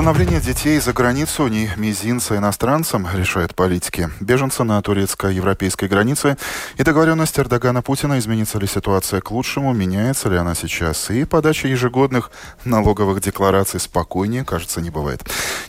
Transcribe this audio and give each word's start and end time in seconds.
Усыновление 0.00 0.40
детей 0.40 0.80
за 0.80 0.94
границу 0.94 1.46
не 1.48 1.68
мизинца 1.76 2.34
иностранцам, 2.38 3.06
решают 3.14 3.54
политики. 3.54 4.08
Беженцы 4.18 4.64
на 4.64 4.80
турецко-европейской 4.80 5.90
границе 5.90 6.38
и 6.78 6.82
договоренность 6.82 7.38
Эрдогана 7.38 7.82
Путина, 7.82 8.18
изменится 8.18 8.58
ли 8.58 8.66
ситуация 8.66 9.20
к 9.20 9.30
лучшему, 9.30 9.74
меняется 9.74 10.30
ли 10.30 10.38
она 10.38 10.54
сейчас. 10.54 11.10
И 11.10 11.26
подача 11.26 11.68
ежегодных 11.68 12.30
налоговых 12.64 13.20
деклараций 13.20 13.78
спокойнее, 13.78 14.42
кажется, 14.42 14.80
не 14.80 14.88
бывает. 14.88 15.20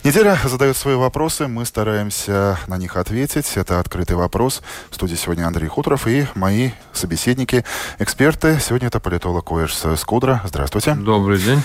Неделя 0.02 0.38
задает 0.42 0.78
свои 0.78 0.94
вопросы, 0.94 1.46
мы 1.46 1.66
стараемся 1.66 2.58
на 2.68 2.78
них 2.78 2.96
ответить. 2.96 3.52
Это 3.56 3.80
«Открытый 3.80 4.16
вопрос». 4.16 4.62
В 4.90 4.94
студии 4.94 5.14
сегодня 5.14 5.46
Андрей 5.46 5.68
Хуторов 5.68 6.06
и 6.06 6.26
мои 6.34 6.70
собеседники, 6.94 7.66
эксперты. 7.98 8.58
Сегодня 8.66 8.88
это 8.88 8.98
политолог 8.98 9.52
Уэш 9.52 9.74
Скудра. 9.98 10.40
Здравствуйте. 10.46 10.94
Добрый 10.94 11.36
день. 11.36 11.62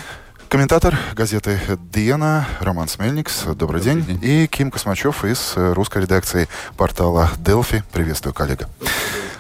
Комментатор 0.50 0.98
газеты 1.14 1.60
«Диана» 1.92 2.48
Роман 2.62 2.88
Смельникс. 2.88 3.42
Добрый, 3.44 3.82
Добрый 3.82 3.82
день. 3.82 4.06
день. 4.06 4.20
И 4.22 4.48
Ким 4.48 4.72
Космачев 4.72 5.26
из 5.26 5.54
русской 5.56 6.04
редакции 6.04 6.48
портала 6.78 7.30
«Делфи». 7.40 7.84
Приветствую, 7.92 8.34
коллега. 8.34 8.70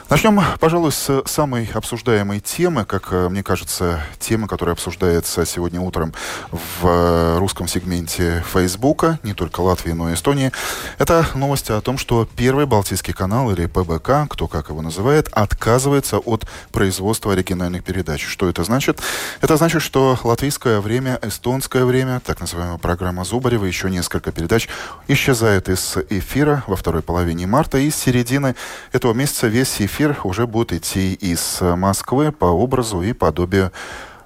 Начнем, 0.09 0.41
пожалуй, 0.61 0.93
с 0.93 1.23
самой 1.25 1.69
обсуждаемой 1.73 2.39
темы, 2.39 2.85
как 2.85 3.11
э, 3.11 3.27
мне 3.27 3.43
кажется, 3.43 3.99
темы, 4.19 4.47
которая 4.47 4.73
обсуждается 4.73 5.45
сегодня 5.45 5.81
утром 5.81 6.13
в 6.49 6.87
э, 6.87 7.37
русском 7.39 7.67
сегменте 7.67 8.41
Фейсбука, 8.53 9.19
не 9.23 9.33
только 9.33 9.59
Латвии, 9.59 9.91
но 9.91 10.09
и 10.09 10.13
Эстонии. 10.13 10.53
Это 10.97 11.25
новость 11.35 11.69
о 11.71 11.81
том, 11.81 11.97
что 11.97 12.25
Первый 12.37 12.65
Балтийский 12.65 13.13
канал, 13.13 13.51
или 13.51 13.65
ПБК, 13.65 14.29
кто 14.29 14.47
как 14.47 14.69
его 14.69 14.81
называет, 14.81 15.27
отказывается 15.33 16.19
от 16.19 16.47
производства 16.71 17.33
оригинальных 17.33 17.83
передач. 17.83 18.25
Что 18.25 18.47
это 18.47 18.63
значит? 18.63 19.01
Это 19.41 19.57
значит, 19.57 19.81
что 19.81 20.17
латвийское 20.23 20.79
время, 20.79 21.19
эстонское 21.21 21.83
время, 21.83 22.21
так 22.21 22.39
называемая 22.39 22.77
программа 22.77 23.25
Зубарева, 23.25 23.65
еще 23.65 23.89
несколько 23.89 24.31
передач 24.31 24.69
исчезают 25.09 25.67
из 25.67 25.97
эфира 26.09 26.63
во 26.65 26.77
второй 26.77 27.01
половине 27.01 27.45
марта, 27.45 27.77
и 27.77 27.91
с 27.91 27.97
середины 27.97 28.55
этого 28.93 29.11
месяца 29.11 29.47
весь 29.47 29.81
эфир 29.81 29.96
эфир 29.97 30.15
уже 30.23 30.45
будет 30.45 30.73
идти 30.73 31.15
из 31.15 31.57
Москвы 31.59 32.31
по 32.31 32.45
образу 32.45 33.01
и 33.01 33.13
подобию 33.13 33.71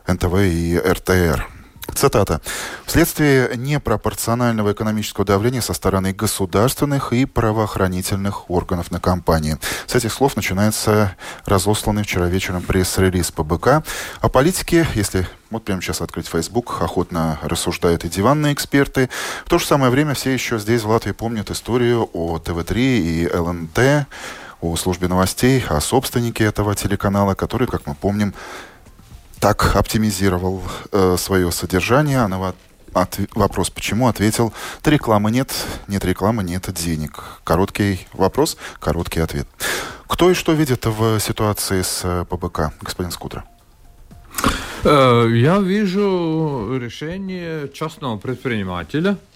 НТВ 0.05 0.33
и 0.39 0.77
РТР. 0.77 1.47
Цитата. 1.95 2.41
«Вследствие 2.85 3.51
непропорционального 3.55 4.73
экономического 4.73 5.25
давления 5.25 5.61
со 5.61 5.71
стороны 5.71 6.11
государственных 6.11 7.13
и 7.13 7.25
правоохранительных 7.25 8.49
органов 8.49 8.91
на 8.91 8.99
компании». 8.99 9.57
С 9.87 9.95
этих 9.95 10.11
слов 10.11 10.35
начинается 10.35 11.15
разосланный 11.45 12.03
вчера 12.03 12.25
вечером 12.27 12.63
пресс-релиз 12.63 13.31
ПБК. 13.31 13.83
О 14.19 14.27
политике, 14.29 14.85
если 14.93 15.25
вот 15.51 15.63
прямо 15.63 15.81
сейчас 15.81 16.01
открыть 16.01 16.27
Facebook, 16.27 16.81
охотно 16.81 17.39
рассуждают 17.41 18.03
и 18.03 18.09
диванные 18.09 18.53
эксперты. 18.53 19.09
В 19.45 19.49
то 19.49 19.57
же 19.57 19.65
самое 19.65 19.89
время 19.89 20.15
все 20.15 20.31
еще 20.31 20.59
здесь, 20.59 20.81
в 20.81 20.89
Латвии, 20.89 21.13
помнят 21.13 21.49
историю 21.49 22.09
о 22.11 22.39
ТВ-3 22.39 22.75
и 22.77 23.29
ЛНТ, 23.33 24.07
о 24.61 24.75
службе 24.75 25.07
новостей, 25.07 25.63
о 25.67 25.81
собственнике 25.81 26.45
этого 26.45 26.75
телеканала, 26.75 27.33
который, 27.33 27.67
как 27.67 27.87
мы 27.87 27.95
помним, 27.95 28.33
так 29.39 29.75
оптимизировал 29.75 30.61
э, 30.91 31.15
свое 31.17 31.51
содержание. 31.51 32.19
А 32.19 32.27
на 32.27 32.53
от, 32.93 33.19
вопрос 33.33 33.69
«почему?» 33.69 34.07
ответил 34.07 34.53
«да 34.83 34.91
рекламы 34.91 35.31
нет, 35.31 35.51
нет 35.87 36.05
рекламы, 36.05 36.43
нет 36.43 36.69
денег». 36.73 37.23
Короткий 37.43 38.07
вопрос, 38.13 38.57
короткий 38.79 39.21
ответ. 39.21 39.47
Кто 40.07 40.29
и 40.29 40.33
что 40.33 40.53
видит 40.53 40.85
в 40.85 41.19
ситуации 41.19 41.81
с 41.81 42.01
э, 42.03 42.25
ПБК, 42.29 42.73
господин 42.81 43.11
Скутра? 43.11 43.45
Э, 44.83 45.27
я 45.31 45.57
вижу 45.57 46.77
решение 46.79 47.67
частного 47.69 48.17
предпринимателя– 48.17 49.17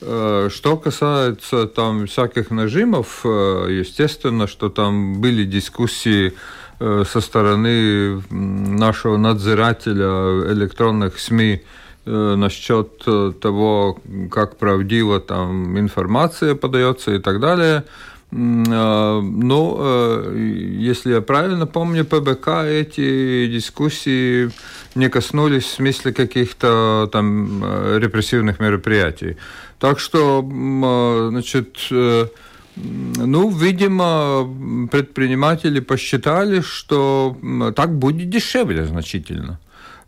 что 0.00 0.76
касается 0.76 1.66
там 1.66 2.06
всяких 2.06 2.50
нажимов, 2.50 3.20
э, 3.24 3.66
естественно, 3.80 4.46
что 4.46 4.70
там 4.70 5.20
были 5.20 5.44
дискуссии 5.44 6.32
э, 6.78 7.04
со 7.06 7.20
стороны 7.20 8.22
нашего 8.30 9.16
надзирателя 9.18 10.52
электронных 10.52 11.18
СМИ 11.18 11.62
насчет 12.06 13.04
того, 13.40 14.00
как 14.30 14.56
правдиво 14.56 15.20
там 15.20 15.78
информация 15.78 16.54
подается 16.54 17.14
и 17.14 17.18
так 17.18 17.40
далее. 17.40 17.84
Ну, 18.32 20.34
если 20.34 21.14
я 21.14 21.20
правильно 21.20 21.66
помню, 21.66 22.04
ПБК 22.04 22.64
эти 22.64 23.48
дискуссии 23.48 24.52
не 24.94 25.08
коснулись 25.08 25.64
в 25.64 25.74
смысле 25.74 26.12
каких-то 26.12 27.08
там 27.10 27.64
репрессивных 27.98 28.60
мероприятий. 28.60 29.36
Так 29.80 29.98
что, 29.98 30.46
а, 30.46 31.28
значит, 31.30 31.78
э, 31.90 32.26
ну, 32.76 33.50
видимо, 33.50 34.46
предприниматели 34.92 35.80
посчитали, 35.80 36.60
что 36.60 37.36
так 37.74 37.98
будет 37.98 38.28
дешевле 38.28 38.84
значительно. 38.84 39.58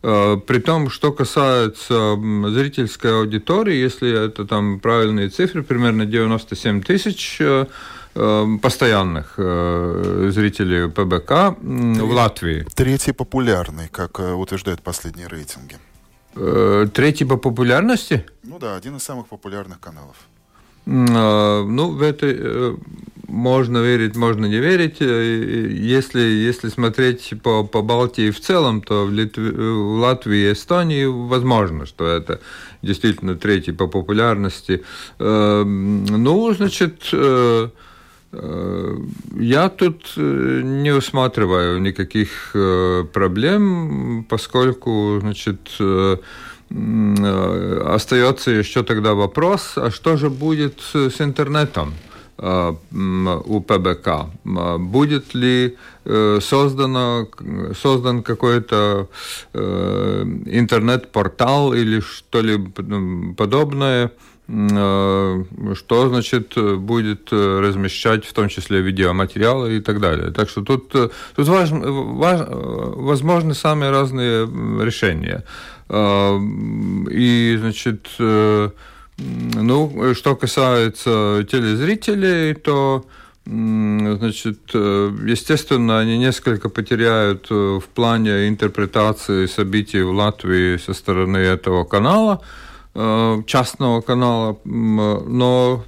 Э, 0.03 0.37
при 0.45 0.59
том, 0.59 0.91
что 0.91 1.11
касается 1.11 2.15
зрительской 2.49 3.19
аудитории, 3.19 3.75
если 3.75 4.27
это 4.27 4.45
там 4.45 4.79
правильные 4.79 5.29
цифры, 5.29 5.63
примерно 5.63 6.05
97 6.05 6.83
тысяч 6.83 7.37
э, 7.39 7.65
постоянных 8.13 9.33
зрителей 9.35 10.89
ПБК 10.89 11.57
в 11.59 12.11
Латвии. 12.11 12.65
Третий 12.75 13.11
популярный, 13.11 13.87
как 13.89 14.19
утверждают 14.19 14.81
последние 14.81 15.27
рейтинги. 15.27 15.77
Э, 16.35 16.87
третий 16.93 17.25
по 17.25 17.37
популярности? 17.37 18.25
Ну 18.43 18.59
да, 18.59 18.75
один 18.75 18.97
из 18.97 19.03
самых 19.03 19.27
популярных 19.27 19.79
каналов. 19.79 20.15
А, 20.85 21.63
ну, 21.63 21.91
в 21.91 22.01
это 22.01 22.25
э, 22.27 22.75
можно 23.27 23.77
верить, 23.77 24.15
можно 24.15 24.47
не 24.47 24.57
верить. 24.57 24.97
Э, 24.99 25.67
если, 25.69 26.21
если 26.21 26.69
смотреть 26.69 27.33
по, 27.43 27.63
по 27.63 27.81
Балтии 27.81 28.31
в 28.31 28.39
целом, 28.39 28.81
то 28.81 29.05
в, 29.05 29.11
Литве, 29.11 29.51
в 29.51 29.99
Латвии 29.99 30.49
и 30.49 30.53
Эстонии 30.53 31.05
возможно, 31.05 31.85
что 31.85 32.07
это 32.07 32.39
действительно 32.81 33.35
третий 33.35 33.71
по 33.71 33.87
популярности. 33.87 34.83
Ну, 35.19 36.53
значит, 36.53 37.13
Э, 37.13 37.69
я 39.39 39.69
тут 39.69 40.13
э, 40.17 40.61
не 40.63 40.91
усматриваю 40.91 41.79
никаких 41.79 42.51
э, 42.55 43.05
проблем, 43.13 44.25
поскольку, 44.27 45.19
значит, 45.21 45.59
остается 46.69 48.51
еще 48.51 48.83
тогда 48.83 49.13
вопрос, 49.13 49.73
а 49.75 49.91
что 49.91 50.17
же 50.17 50.29
будет 50.29 50.81
с 50.81 51.21
интернетом? 51.21 51.93
у 52.35 53.61
ПБК. 53.61 54.25
Будет 54.79 55.35
ли 55.35 55.77
создано, 56.03 57.27
создан 57.79 58.23
какой-то 58.23 59.07
интернет-портал 59.53 61.75
или 61.75 61.99
что-либо 61.99 62.71
подобное, 63.35 64.05
Э, 64.05 64.09
что 64.45 66.09
значит 66.09 66.53
будет 66.57 67.29
э, 67.31 67.59
размещать 67.61 68.25
в 68.25 68.33
том 68.33 68.49
числе 68.49 68.81
видеоматериалы 68.81 69.77
и 69.77 69.79
так 69.79 70.01
далее. 70.01 70.31
Так 70.31 70.49
что 70.49 70.63
тут, 70.63 70.93
э, 70.95 71.09
тут 71.35 71.47
важ, 71.47 71.69
важ, 71.71 72.41
возможны 72.49 73.53
самые 73.53 73.91
разные 73.91 74.45
решения. 74.83 75.43
И, 75.89 77.57
значит, 77.59 78.09
ну, 78.17 80.13
что 80.13 80.35
касается 80.35 81.45
телезрителей, 81.49 82.53
то 82.55 83.05
Значит, 83.45 84.73
естественно, 84.73 85.99
они 85.99 86.17
несколько 86.17 86.69
потеряют 86.69 87.49
в 87.49 87.83
плане 87.93 88.47
интерпретации 88.47 89.47
событий 89.47 90.01
в 90.01 90.11
Латвии 90.11 90.77
со 90.77 90.93
стороны 90.93 91.39
этого 91.39 91.83
канала. 91.83 92.41
Э, 92.95 93.41
частного 93.47 94.01
канала, 94.01 94.59
но 94.65 95.83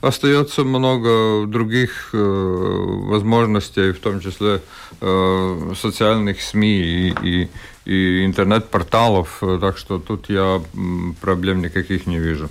остается 0.00 0.64
много 0.64 1.46
других 1.46 2.10
э, 2.12 2.16
возможностей, 2.18 3.92
в 3.92 4.00
том 4.00 4.18
числе 4.18 4.60
э, 5.00 5.72
социальных 5.76 6.42
СМИ 6.42 6.80
и, 6.80 7.14
и, 7.22 7.48
и 7.84 8.24
интернет-порталов, 8.26 9.44
так 9.60 9.78
что 9.78 10.00
тут 10.00 10.28
я 10.28 10.60
проблем 11.20 11.62
никаких 11.62 12.08
не 12.08 12.18
вижу. 12.18 12.50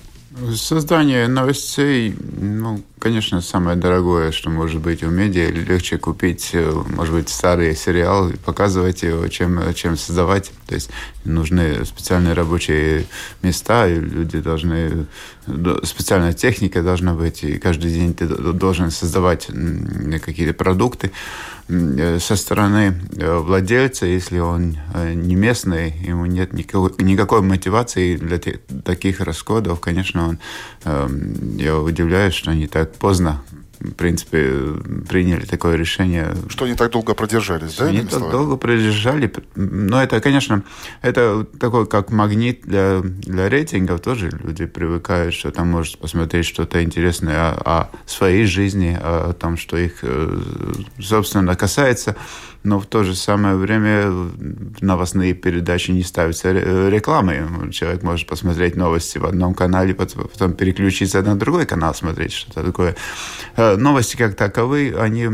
Создание 0.56 1.28
новостей, 1.28 2.16
ну, 2.40 2.82
конечно, 2.98 3.40
самое 3.40 3.78
дорогое, 3.78 4.32
что 4.32 4.50
может 4.50 4.82
быть 4.82 5.04
у 5.04 5.10
медиа. 5.10 5.52
Легче 5.52 6.00
купить, 6.00 6.50
э, 6.54 6.72
может 6.72 7.14
быть, 7.14 7.30
старый 7.30 7.76
сериал 7.76 8.32
показывать 8.44 9.04
его, 9.04 9.28
чем, 9.28 9.74
чем 9.76 9.96
создавать. 9.96 10.52
То 10.66 10.74
есть 10.74 10.90
нужны 11.24 11.86
специальные 11.86 12.34
рабочие 12.34 13.06
места, 13.44 13.88
и 13.88 14.00
люди 14.00 14.40
должны... 14.40 15.06
Специальная 15.84 16.34
техника 16.34 16.82
должна 16.82 17.14
быть, 17.14 17.44
и 17.44 17.58
каждый 17.58 17.92
день 17.92 18.14
ты 18.14 18.28
должен 18.28 18.92
создавать 18.92 19.48
какие-то 20.24 20.54
продукты. 20.54 21.12
Э, 21.70 22.20
со 22.20 22.36
стороны 22.36 22.94
э, 23.18 23.38
владельца, 23.38 24.06
если 24.06 24.40
он 24.40 24.78
э, 24.94 25.14
не 25.14 25.36
местный, 25.36 25.94
ему 26.06 26.26
нет 26.26 26.54
никакой, 26.54 26.92
никакой 27.00 27.42
мотивации 27.42 28.18
для 28.18 28.38
таких 28.84 29.22
расходов, 29.22 29.80
конечно, 29.80 30.28
он, 30.28 30.40
эм, 30.84 31.58
я 31.58 31.78
удивляюсь, 31.78 32.34
что 32.34 32.52
они 32.52 32.68
так 32.68 32.94
поздно 32.94 33.42
в 33.84 33.96
принципе, 33.96 34.50
приняли 35.08 35.46
такое 35.46 35.76
решение. 35.76 36.36
Что 36.48 36.66
они 36.66 36.76
так 36.76 36.92
долго 36.92 37.14
продержались, 37.14 37.76
да? 37.76 37.86
Они 37.86 38.02
так 38.02 38.12
словами? 38.12 38.32
долго 38.32 38.56
продержали. 38.56 39.32
Но 39.56 40.02
это, 40.02 40.22
конечно, 40.22 40.64
это 41.02 41.46
такой 41.60 41.86
как 41.86 42.10
магнит 42.12 42.62
для, 42.64 43.02
для 43.02 43.50
рейтингов. 43.50 44.00
Тоже 44.00 44.32
люди 44.44 44.66
привыкают, 44.66 45.34
что 45.34 45.52
там 45.52 45.70
может 45.70 45.98
посмотреть 45.98 46.46
что-то 46.46 46.82
интересное 46.82 47.52
о, 47.52 47.82
о 47.82 47.90
своей 48.06 48.46
жизни, 48.46 48.98
о 49.00 49.34
том, 49.34 49.58
что 49.58 49.78
их, 49.78 50.00
э, 50.02 50.40
собственно, 51.00 51.56
касается 51.56 52.16
но 52.64 52.80
в 52.80 52.86
то 52.86 53.04
же 53.04 53.14
самое 53.14 53.56
время 53.56 54.12
новостные 54.80 55.34
передачи 55.34 55.92
не 55.92 56.04
ставятся 56.04 56.52
рекламой. 56.52 57.72
Человек 57.72 58.04
может 58.04 58.28
посмотреть 58.28 58.76
новости 58.76 59.18
в 59.18 59.26
одном 59.26 59.54
канале, 59.54 59.94
потом 59.94 60.54
переключиться 60.54 61.22
на 61.22 61.36
другой 61.36 61.66
канал, 61.66 61.94
смотреть 61.94 62.32
что-то 62.32 62.64
такое. 62.64 62.96
Новости 63.78 64.16
как 64.16 64.36
таковые, 64.36 64.98
они 64.98 65.30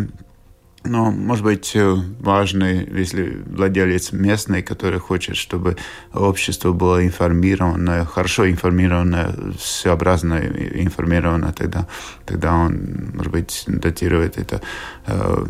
но, 0.86 1.12
может 1.12 1.44
быть, 1.44 1.76
э, 1.76 1.96
важны, 2.20 2.88
если 2.90 3.44
владелец 3.48 4.14
местный, 4.14 4.64
который 4.64 5.00
хочет, 5.00 5.36
чтобы 5.36 5.76
общество 6.14 6.72
было 6.72 7.06
информировано, 7.06 8.06
хорошо 8.06 8.50
информировано, 8.50 9.54
всеобразно 9.60 10.36
информировано, 10.36 11.52
тогда, 11.52 11.86
тогда 12.26 12.54
он, 12.54 13.12
может 13.14 13.32
быть, 13.32 13.66
датирует 13.68 14.38
это, 14.38 14.62
э, 15.06 15.46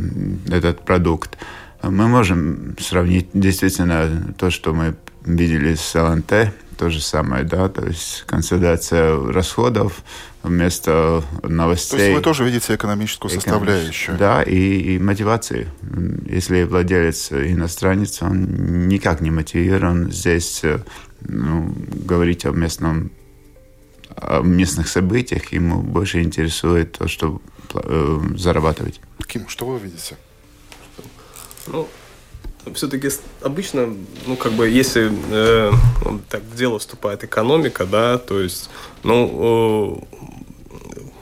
этот 0.49 0.83
продукт. 0.83 1.37
Мы 1.83 2.07
можем 2.07 2.75
сравнить 2.79 3.29
действительно 3.33 4.33
то, 4.35 4.49
что 4.49 4.73
мы 4.73 4.95
видели 5.25 5.75
с 5.75 5.93
ЛНТ, 5.93 6.53
то 6.77 6.89
же 6.89 7.01
самое, 7.01 7.43
да, 7.43 7.69
то 7.69 7.85
есть 7.85 8.23
консолидация 8.25 9.15
расходов 9.31 10.01
вместо 10.43 11.23
новостей. 11.43 11.97
То 11.97 12.03
есть 12.03 12.15
вы 12.17 12.21
тоже 12.21 12.45
видите 12.45 12.75
экономическую 12.75 13.31
составляющую. 13.31 14.17
Да, 14.17 14.41
и, 14.43 14.95
и 14.95 14.99
мотивации. 14.99 15.67
Если 16.25 16.63
владелец 16.63 17.31
иностранец, 17.31 18.21
он 18.21 18.87
никак 18.87 19.21
не 19.21 19.31
мотивирован 19.31 20.11
здесь 20.11 20.63
ну, 21.21 21.73
говорить 22.05 22.45
о 22.45 22.51
местном 22.51 23.11
о 24.15 24.41
местных 24.41 24.87
событиях, 24.87 25.53
ему 25.53 25.81
больше 25.81 26.21
интересует 26.21 26.93
то, 26.93 27.07
что 27.07 27.41
э, 27.73 28.19
зарабатывать. 28.35 28.99
Ким, 29.27 29.47
что 29.47 29.65
вы 29.65 29.79
видите? 29.79 30.17
Ну, 31.67 31.87
все-таки 32.73 33.09
обычно, 33.41 33.93
ну, 34.27 34.35
как 34.35 34.53
бы, 34.53 34.67
если 34.69 35.11
э, 35.31 35.71
так 36.29 36.41
в 36.43 36.55
дело 36.55 36.79
вступает 36.79 37.23
экономика, 37.23 37.85
да, 37.85 38.17
то 38.17 38.39
есть, 38.39 38.69
ну, 39.03 40.03
э, 40.03 40.19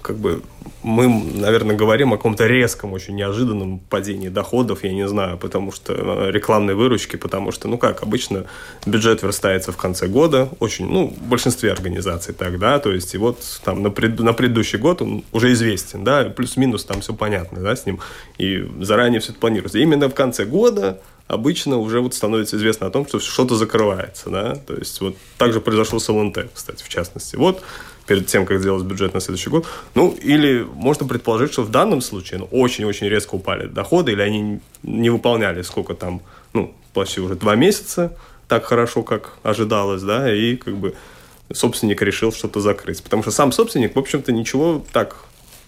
как 0.01 0.17
бы 0.17 0.41
мы, 0.83 1.07
наверное, 1.09 1.75
говорим 1.75 2.13
о 2.13 2.17
каком-то 2.17 2.47
резком, 2.47 2.93
очень 2.93 3.15
неожиданном 3.15 3.79
падении 3.79 4.29
доходов, 4.29 4.83
я 4.83 4.93
не 4.93 5.07
знаю, 5.07 5.37
потому 5.37 5.71
что 5.71 5.93
э, 5.93 6.31
рекламной 6.31 6.75
выручки, 6.75 7.17
потому 7.17 7.51
что, 7.51 7.67
ну 7.67 7.77
как, 7.77 8.03
обычно 8.03 8.45
бюджет 8.85 9.21
верстается 9.21 9.71
в 9.71 9.77
конце 9.77 10.07
года, 10.07 10.49
очень, 10.59 10.87
ну, 10.89 11.07
в 11.07 11.27
большинстве 11.27 11.71
организаций 11.71 12.33
так, 12.33 12.57
да, 12.57 12.79
то 12.79 12.91
есть 12.91 13.13
и 13.15 13.17
вот 13.17 13.39
там 13.65 13.83
на, 13.83 13.89
пред, 13.89 14.19
на 14.19 14.33
предыдущий 14.33 14.79
год 14.79 15.01
он 15.01 15.23
уже 15.33 15.51
известен, 15.51 16.03
да, 16.03 16.23
плюс-минус 16.25 16.85
там 16.85 17.01
все 17.01 17.13
понятно, 17.13 17.61
да, 17.61 17.75
с 17.75 17.85
ним, 17.85 17.99
и 18.37 18.65
заранее 18.79 19.19
все 19.19 19.31
это 19.31 19.41
планируется. 19.41 19.79
И 19.79 19.81
именно 19.81 20.09
в 20.09 20.13
конце 20.13 20.45
года 20.45 21.01
обычно 21.27 21.77
уже 21.77 21.99
вот 22.01 22.13
становится 22.13 22.57
известно 22.57 22.87
о 22.87 22.89
том, 22.89 23.07
что 23.07 23.19
что-то 23.19 23.55
закрывается, 23.55 24.29
да, 24.29 24.55
то 24.55 24.75
есть 24.75 24.99
вот 25.01 25.15
так 25.37 25.53
же 25.53 25.61
произошло 25.61 25.99
с 25.99 26.09
ЛНТ, 26.09 26.49
кстати, 26.53 26.83
в 26.83 26.89
частности. 26.89 27.35
Вот 27.35 27.63
перед 28.05 28.27
тем, 28.27 28.45
как 28.45 28.59
сделать 28.59 28.83
бюджет 28.83 29.13
на 29.13 29.19
следующий 29.19 29.49
год. 29.49 29.67
Ну, 29.93 30.11
или 30.11 30.65
можно 30.73 31.05
предположить, 31.05 31.51
что 31.51 31.63
в 31.63 31.69
данном 31.69 32.01
случае 32.01 32.39
ну, 32.39 32.47
очень-очень 32.51 33.07
резко 33.07 33.35
упали 33.35 33.67
доходы, 33.67 34.13
или 34.13 34.21
они 34.21 34.59
не 34.81 35.09
выполняли 35.09 35.61
сколько 35.61 35.93
там, 35.93 36.21
ну, 36.53 36.73
почти 36.93 37.19
уже 37.19 37.35
два 37.35 37.55
месяца 37.55 38.17
так 38.47 38.63
хорошо, 38.63 39.03
как 39.03 39.33
ожидалось, 39.43 40.01
да, 40.01 40.33
и 40.33 40.55
как 40.55 40.77
бы 40.77 40.95
собственник 41.51 42.01
решил 42.01 42.31
что-то 42.31 42.61
закрыть. 42.61 43.03
Потому 43.03 43.23
что 43.23 43.31
сам 43.31 43.51
собственник, 43.51 43.95
в 43.95 43.99
общем-то, 43.99 44.31
ничего 44.31 44.85
так 44.93 45.17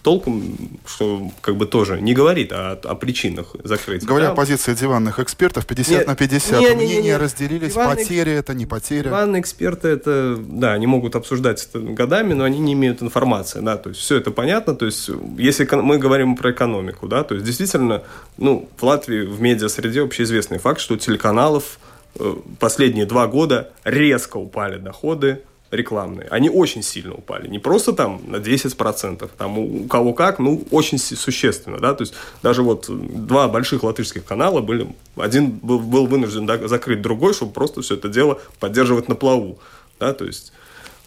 толком, 0.02 0.56
что 0.86 1.30
как 1.40 1.56
бы 1.56 1.66
тоже 1.66 2.00
не 2.00 2.14
говорит 2.14 2.52
о, 2.52 2.72
о 2.72 2.94
причинах 2.94 3.54
закрытия. 3.64 4.08
Говоря 4.08 4.26
да? 4.26 4.32
о 4.32 4.34
позиции 4.34 4.74
диванных 4.74 5.18
экспертов, 5.18 5.66
50 5.66 5.90
нет, 5.90 6.06
на 6.06 6.16
50, 6.16 6.60
нет, 6.60 6.76
мнения 6.76 6.94
нет, 6.94 7.04
нет, 7.04 7.20
разделились, 7.20 7.72
диванные, 7.74 7.96
потеря 7.96 8.32
это, 8.32 8.54
не 8.54 8.66
потеря. 8.66 9.04
Диванные 9.04 9.42
эксперты, 9.42 9.88
это, 9.88 10.36
да, 10.38 10.72
они 10.72 10.86
могут 10.86 11.16
обсуждать 11.16 11.66
это 11.68 11.80
годами, 11.80 12.32
но 12.32 12.44
они 12.44 12.58
не 12.58 12.72
имеют 12.72 13.02
информации, 13.02 13.60
да, 13.60 13.76
то 13.76 13.90
есть 13.90 14.00
все 14.00 14.16
это 14.16 14.30
понятно, 14.30 14.74
то 14.74 14.86
есть 14.86 15.10
если 15.36 15.68
мы 15.76 15.98
говорим 15.98 16.36
про 16.36 16.52
экономику, 16.52 17.06
да, 17.06 17.22
то 17.22 17.34
есть 17.34 17.46
действительно, 17.46 18.02
ну, 18.38 18.68
в 18.78 18.82
Латвии 18.82 19.26
в 19.26 19.40
медиа-среде 19.40 20.02
общеизвестный 20.02 20.58
факт, 20.58 20.80
что 20.80 20.94
у 20.94 20.96
телеканалов 20.96 21.78
э, 22.18 22.34
последние 22.58 23.04
два 23.04 23.26
года 23.26 23.70
резко 23.84 24.38
упали 24.38 24.78
доходы, 24.78 25.42
рекламные, 25.70 26.26
они 26.30 26.50
очень 26.50 26.82
сильно 26.82 27.14
упали. 27.14 27.48
Не 27.48 27.58
просто 27.58 27.92
там 27.92 28.20
на 28.26 28.36
10%, 28.36 29.30
там 29.36 29.58
у 29.58 29.86
кого 29.86 30.12
как, 30.12 30.38
ну, 30.38 30.64
очень 30.70 30.98
существенно, 30.98 31.78
да, 31.78 31.94
то 31.94 32.02
есть 32.02 32.14
даже 32.42 32.62
вот 32.62 32.86
два 32.88 33.48
больших 33.48 33.82
латышских 33.82 34.24
канала 34.24 34.60
были, 34.60 34.88
один 35.16 35.50
был, 35.50 35.78
был 35.78 36.06
вынужден 36.06 36.46
да, 36.46 36.66
закрыть 36.66 37.02
другой, 37.02 37.34
чтобы 37.34 37.52
просто 37.52 37.82
все 37.82 37.94
это 37.94 38.08
дело 38.08 38.40
поддерживать 38.58 39.08
на 39.08 39.14
плаву, 39.14 39.58
да, 40.00 40.12
то 40.12 40.24
есть 40.24 40.52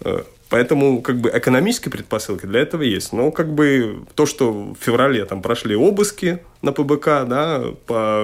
э, 0.02 0.24
Поэтому 0.54 1.02
как 1.02 1.18
бы 1.18 1.32
экономические 1.34 1.92
предпосылки 1.92 2.46
для 2.46 2.60
этого 2.60 2.84
есть. 2.84 3.12
Но 3.12 3.32
как 3.32 3.52
бы 3.52 4.04
то, 4.14 4.28
что 4.28 4.54
в 4.54 4.76
феврале 4.80 5.26
там 5.26 5.42
прошли 5.42 5.76
обыски 5.76 6.44
на 6.62 6.72
ПБК, 6.72 7.26
да, 7.26 7.64
по 7.88 8.24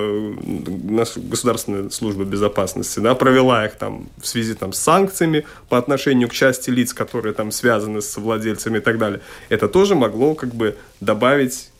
наша 0.83 1.21
государственная 1.21 1.89
служба 1.89 2.25
безопасности, 2.25 2.99
да, 2.99 3.15
провела 3.15 3.65
их 3.65 3.73
там 3.77 4.09
в 4.21 4.27
связи 4.27 4.53
там 4.53 4.73
с 4.73 4.77
санкциями 4.77 5.43
по 5.69 5.79
отношению 5.79 6.29
к 6.29 6.33
части 6.33 6.69
лиц, 6.69 6.93
которые 6.93 7.33
там 7.33 7.49
связаны 7.49 7.99
с 7.99 8.15
владельцами 8.17 8.77
и 8.77 8.81
так 8.81 8.99
далее. 8.99 9.21
Это 9.49 9.67
тоже 9.67 9.95
могло 9.95 10.35
как 10.35 10.53
бы 10.53 10.77
добавить 11.01 11.71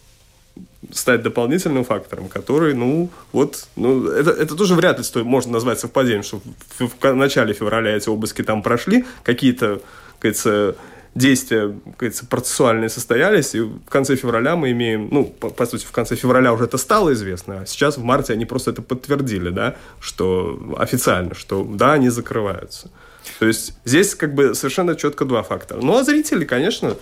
стать 0.91 1.22
дополнительным 1.22 1.84
фактором, 1.84 2.27
который, 2.27 2.74
ну, 2.74 3.12
вот, 3.34 3.68
ну, 3.75 4.08
это, 4.08 4.32
это 4.32 4.56
тоже 4.56 4.74
вряд 4.74 4.98
ли 4.98 5.03
стоит, 5.03 5.27
можно 5.27 5.51
назвать 5.51 5.79
совпадением, 5.79 6.24
что 6.24 6.41
в, 6.79 6.88
в, 6.88 7.00
в 7.00 7.13
начале 7.13 7.53
февраля 7.53 7.96
эти 7.96 8.10
обыски 8.10 8.41
там 8.41 8.63
прошли, 8.63 9.06
какие-то 9.24 9.82
говорится, 10.19 10.75
действия, 11.15 11.75
говорится, 11.97 12.25
процессуальные 12.25 12.89
состоялись, 12.89 13.55
и 13.55 13.61
в 13.61 13.89
конце 13.89 14.15
февраля 14.15 14.55
мы 14.55 14.71
имеем, 14.71 15.09
ну, 15.11 15.25
по, 15.25 15.49
по 15.49 15.65
сути, 15.65 15.85
в 15.85 15.91
конце 15.91 16.15
февраля 16.15 16.53
уже 16.53 16.65
это 16.65 16.77
стало 16.77 17.13
известно, 17.13 17.61
а 17.61 17.65
сейчас 17.65 17.97
в 17.97 18.03
марте 18.03 18.33
они 18.33 18.45
просто 18.45 18.71
это 18.71 18.81
подтвердили, 18.81 19.49
да, 19.49 19.75
что 19.99 20.75
официально, 20.77 21.35
что 21.35 21.63
да, 21.63 21.93
они 21.93 22.09
закрываются. 22.09 22.89
То 23.38 23.45
есть 23.45 23.73
здесь 23.85 24.15
как 24.15 24.33
бы 24.33 24.55
совершенно 24.55 24.95
четко 24.95 25.23
два 25.23 25.43
фактора. 25.43 25.79
Ну, 25.81 25.97
а 25.97 26.03
зрители, 26.03 26.45
конечно, 26.45 26.95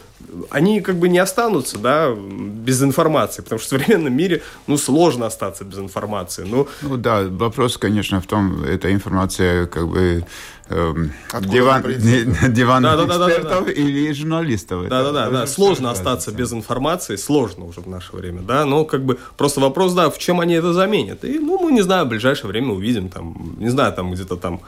они 0.50 0.82
как 0.82 0.96
бы 0.98 1.10
не 1.10 1.20
останутся, 1.20 1.80
да, 1.80 2.14
без 2.14 2.84
информации, 2.84 3.42
потому 3.42 3.60
что 3.60 3.68
в 3.68 3.80
современном 3.80 4.16
мире, 4.16 4.42
ну, 4.68 4.78
сложно 4.78 5.28
остаться 5.28 5.64
без 5.64 5.80
информации. 5.80 6.44
Ну, 6.44 6.68
ну 6.82 6.98
да, 6.98 7.24
вопрос, 7.24 7.78
конечно, 7.78 8.20
в 8.22 8.28
том, 8.28 8.64
эта 8.64 8.92
информация 8.94 9.68
как 9.68 9.88
бы 9.88 10.26
эм, 10.70 11.12
диван, 11.42 11.84
диван 12.54 12.84
да, 12.84 12.96
экспертов 12.96 13.44
да, 13.44 13.60
да, 13.60 13.62
да, 13.62 13.72
или 13.72 14.12
журналистов. 14.14 14.88
Да, 14.88 15.04
да, 15.04 15.12
да, 15.12 15.30
да. 15.30 15.48
Сложно 15.48 15.92
остаться 15.92 16.32
без 16.32 16.54
информации, 16.54 17.16
сложно 17.16 17.66
уже 17.66 17.82
в 17.82 17.88
наше 17.88 18.16
время, 18.16 18.42
да, 18.42 18.66
но 18.66 18.86
как 18.86 19.04
бы 19.04 19.18
просто 19.38 19.60
вопрос, 19.60 19.94
да, 19.94 20.10
в 20.10 20.18
чем 20.18 20.40
они 20.40 20.54
это 20.54 20.74
заменят. 20.74 21.24
И, 21.24 21.40
ну, 21.40 21.60
мы 21.60 21.72
не 21.72 21.82
знаю, 21.82 22.06
в 22.06 22.10
ближайшее 22.10 22.48
время 22.50 22.74
увидим, 22.74 23.10
там, 23.10 23.56
не 23.58 23.70
знаю, 23.70 23.94
там 23.94 24.12
где-то 24.12 24.36
там 24.36 24.62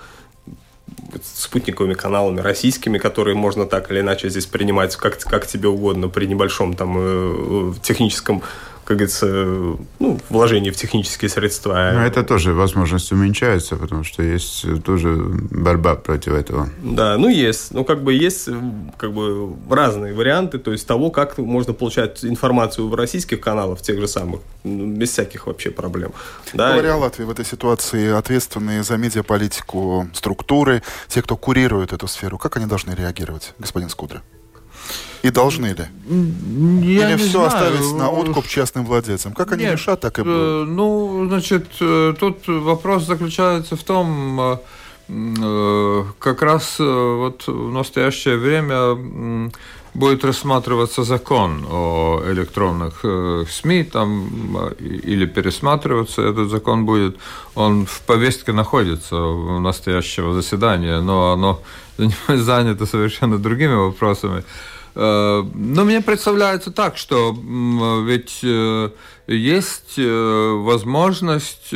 спутниковыми 1.23 1.93
каналами 1.93 2.41
российскими, 2.41 2.97
которые 2.97 3.35
можно 3.35 3.65
так 3.65 3.91
или 3.91 3.99
иначе 3.99 4.29
здесь 4.29 4.45
принимать 4.45 4.95
как, 4.95 5.19
как 5.19 5.47
тебе 5.47 5.69
угодно 5.69 6.07
при 6.07 6.25
небольшом 6.25 6.75
там 6.75 6.95
э, 6.97 7.73
техническом 7.81 8.41
как 8.89 8.98
говорится, 8.98 9.27
ну, 10.00 10.19
вложение 10.29 10.72
в 10.72 10.75
технические 10.75 11.29
средства. 11.29 11.91
Но 11.93 12.03
это 12.08 12.24
тоже 12.24 12.53
возможность 12.53 13.12
уменьшается, 13.12 13.75
потому 13.75 14.03
что 14.03 14.24
есть 14.24 14.65
тоже 14.84 15.15
борьба 15.15 15.93
против 15.93 16.34
этого. 16.34 16.69
Да, 16.81 17.15
ну 17.19 17.29
есть. 17.29 17.72
Ну, 17.72 17.86
как 17.86 18.03
бы 18.03 18.15
есть 18.15 18.50
как 18.98 19.13
бы 19.13 19.53
разные 19.69 20.15
варианты, 20.15 20.58
то 20.58 20.72
есть 20.72 20.88
того, 20.88 21.12
как 21.12 21.38
можно 21.38 21.74
получать 21.74 22.25
информацию 22.25 22.88
в 22.88 22.96
российских 22.96 23.41
каналах, 23.41 23.79
тех 23.79 24.00
же 24.00 24.08
самых, 24.08 24.39
без 24.63 25.12
всяких 25.12 25.46
вообще 25.46 25.69
проблем. 25.69 26.12
Да. 26.53 26.72
Говоря 26.72 26.96
о 26.96 26.98
Латвии 26.98 27.25
в 27.25 27.29
этой 27.29 27.46
ситуации, 27.46 28.10
ответственные 28.10 28.81
за 28.81 28.98
медиаполитику 28.98 30.10
структуры, 30.13 30.81
те, 31.10 31.22
кто 31.22 31.38
курирует 31.38 31.93
эту 31.93 32.08
сферу, 32.08 32.39
как 32.39 32.58
они 32.58 32.65
должны 32.65 32.96
реагировать, 32.96 33.53
господин 33.60 33.89
Скудра? 33.89 34.24
И 35.22 35.31
должны 35.31 35.67
ли? 35.67 35.86
Я 36.08 37.10
Или 37.10 37.17
все 37.17 37.29
знаю. 37.29 37.48
оставить 37.48 37.93
на 37.93 38.10
откуп 38.10 38.48
частным 38.48 38.86
владельцам? 38.86 39.34
Как 39.34 39.51
они 39.51 39.63
Нет, 39.63 39.74
решат, 39.74 40.00
так 40.00 40.17
и 40.19 40.22
будет. 40.22 40.34
Э, 40.34 40.63
ну, 40.65 41.25
значит, 41.27 41.67
э, 41.81 42.13
тут 42.17 42.48
вопрос 42.48 43.03
заключается 43.05 43.75
в 43.75 43.84
том, 43.84 44.60
э, 45.10 46.03
как 46.19 46.41
раз 46.41 46.79
вот 46.79 47.48
в 47.48 47.72
настоящее 47.72 48.38
время 48.38 49.51
будет 49.96 50.24
рассматриваться 50.24 51.03
закон 51.03 51.65
о 51.69 52.22
электронных 52.27 53.03
СМИ, 53.50 53.84
там 53.86 54.29
или 54.79 55.25
пересматриваться 55.25 56.22
этот 56.22 56.50
закон 56.50 56.86
будет. 56.86 57.17
Он 57.55 57.88
в 57.88 58.01
повестке 58.01 58.53
находится 58.53 59.15
в 59.15 59.60
настоящего 59.60 60.34
заседания, 60.34 61.01
но 61.01 61.34
оно 61.34 61.60
занято 62.27 62.86
совершенно 62.86 63.38
другими 63.39 63.74
вопросами. 63.74 64.43
Э, 64.96 65.43
но 65.53 65.86
мне 65.86 66.01
представляется 66.01 66.72
так, 66.72 66.98
что 66.98 67.36
ведь 68.05 68.39
э, 68.43 68.89
есть 69.27 69.93
э, 69.98 70.62
возможность 70.63 71.74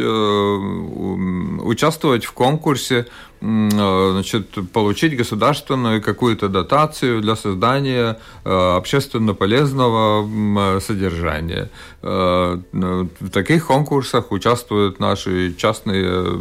участвовать 1.65 2.25
в 2.25 2.33
конкурсе 2.33 3.05
значит, 3.43 4.71
получить 4.71 5.17
государственную 5.17 6.01
какую-то 6.01 6.47
дотацию 6.47 7.21
для 7.21 7.35
создания 7.35 8.17
э, 8.45 8.77
общественно 8.77 9.33
полезного 9.33 10.25
э, 10.25 10.79
содержания. 10.79 11.69
В 12.01 13.29
таких 13.31 13.67
конкурсах 13.67 14.31
участвуют 14.31 14.99
наши 14.99 15.53
частные 15.53 16.35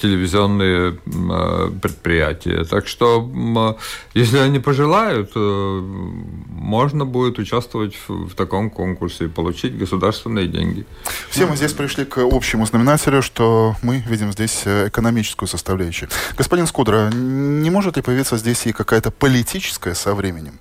телевизионные 0.00 0.98
предприятия. 1.80 2.64
Так 2.64 2.88
что, 2.88 3.78
если 4.14 4.38
они 4.38 4.58
пожелают, 4.58 5.30
можно 5.36 7.04
будет 7.04 7.38
участвовать 7.38 7.94
в 8.08 8.34
таком 8.34 8.70
конкурсе 8.70 9.26
и 9.26 9.28
получить 9.28 9.78
государственные 9.78 10.48
деньги. 10.48 10.84
Все 11.30 11.46
мы 11.46 11.56
здесь 11.56 11.72
пришли 11.72 12.04
к 12.04 12.18
общему 12.18 12.66
знаменателю, 12.66 13.22
что 13.22 13.76
мы 13.82 14.02
видим 14.08 14.32
здесь 14.32 14.62
экономическую 14.66 15.48
составляющую 15.48 15.95
вещи. 16.02 16.08
Господин 16.36 16.66
Скудра, 16.66 17.10
не 17.12 17.70
может 17.70 17.96
ли 17.96 18.02
появиться 18.02 18.36
здесь 18.36 18.66
и 18.66 18.72
какая-то 18.72 19.10
политическая 19.10 19.94
со 19.94 20.14
временем? 20.14 20.58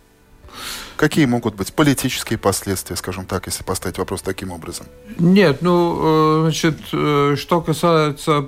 Какие 0.96 1.25
могут 1.25 1.56
быть 1.56 1.74
политические 1.74 2.39
последствия, 2.39 2.96
скажем 2.96 3.25
так, 3.25 3.48
если 3.48 3.63
поставить 3.63 3.98
вопрос 3.98 4.22
таким 4.22 4.51
образом? 4.51 4.86
Нет, 5.20 5.62
ну, 5.62 6.39
э, 6.39 6.42
значит, 6.44 6.77
э, 6.94 7.36
что 7.38 7.60
касается 7.60 8.48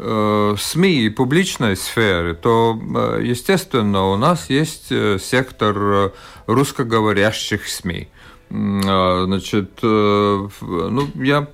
э, 0.00 0.54
СМИ 0.58 1.02
и 1.02 1.10
публичной 1.10 1.76
сферы, 1.76 2.34
то, 2.34 2.80
естественно, 3.20 4.06
у 4.06 4.16
нас 4.16 4.48
есть 4.48 4.88
сектор 4.88 6.12
русскоговорящих 6.46 7.66
СМИ. 7.66 8.08
Значит, 8.48 9.70
ну, 9.82 11.08
я 11.16 11.48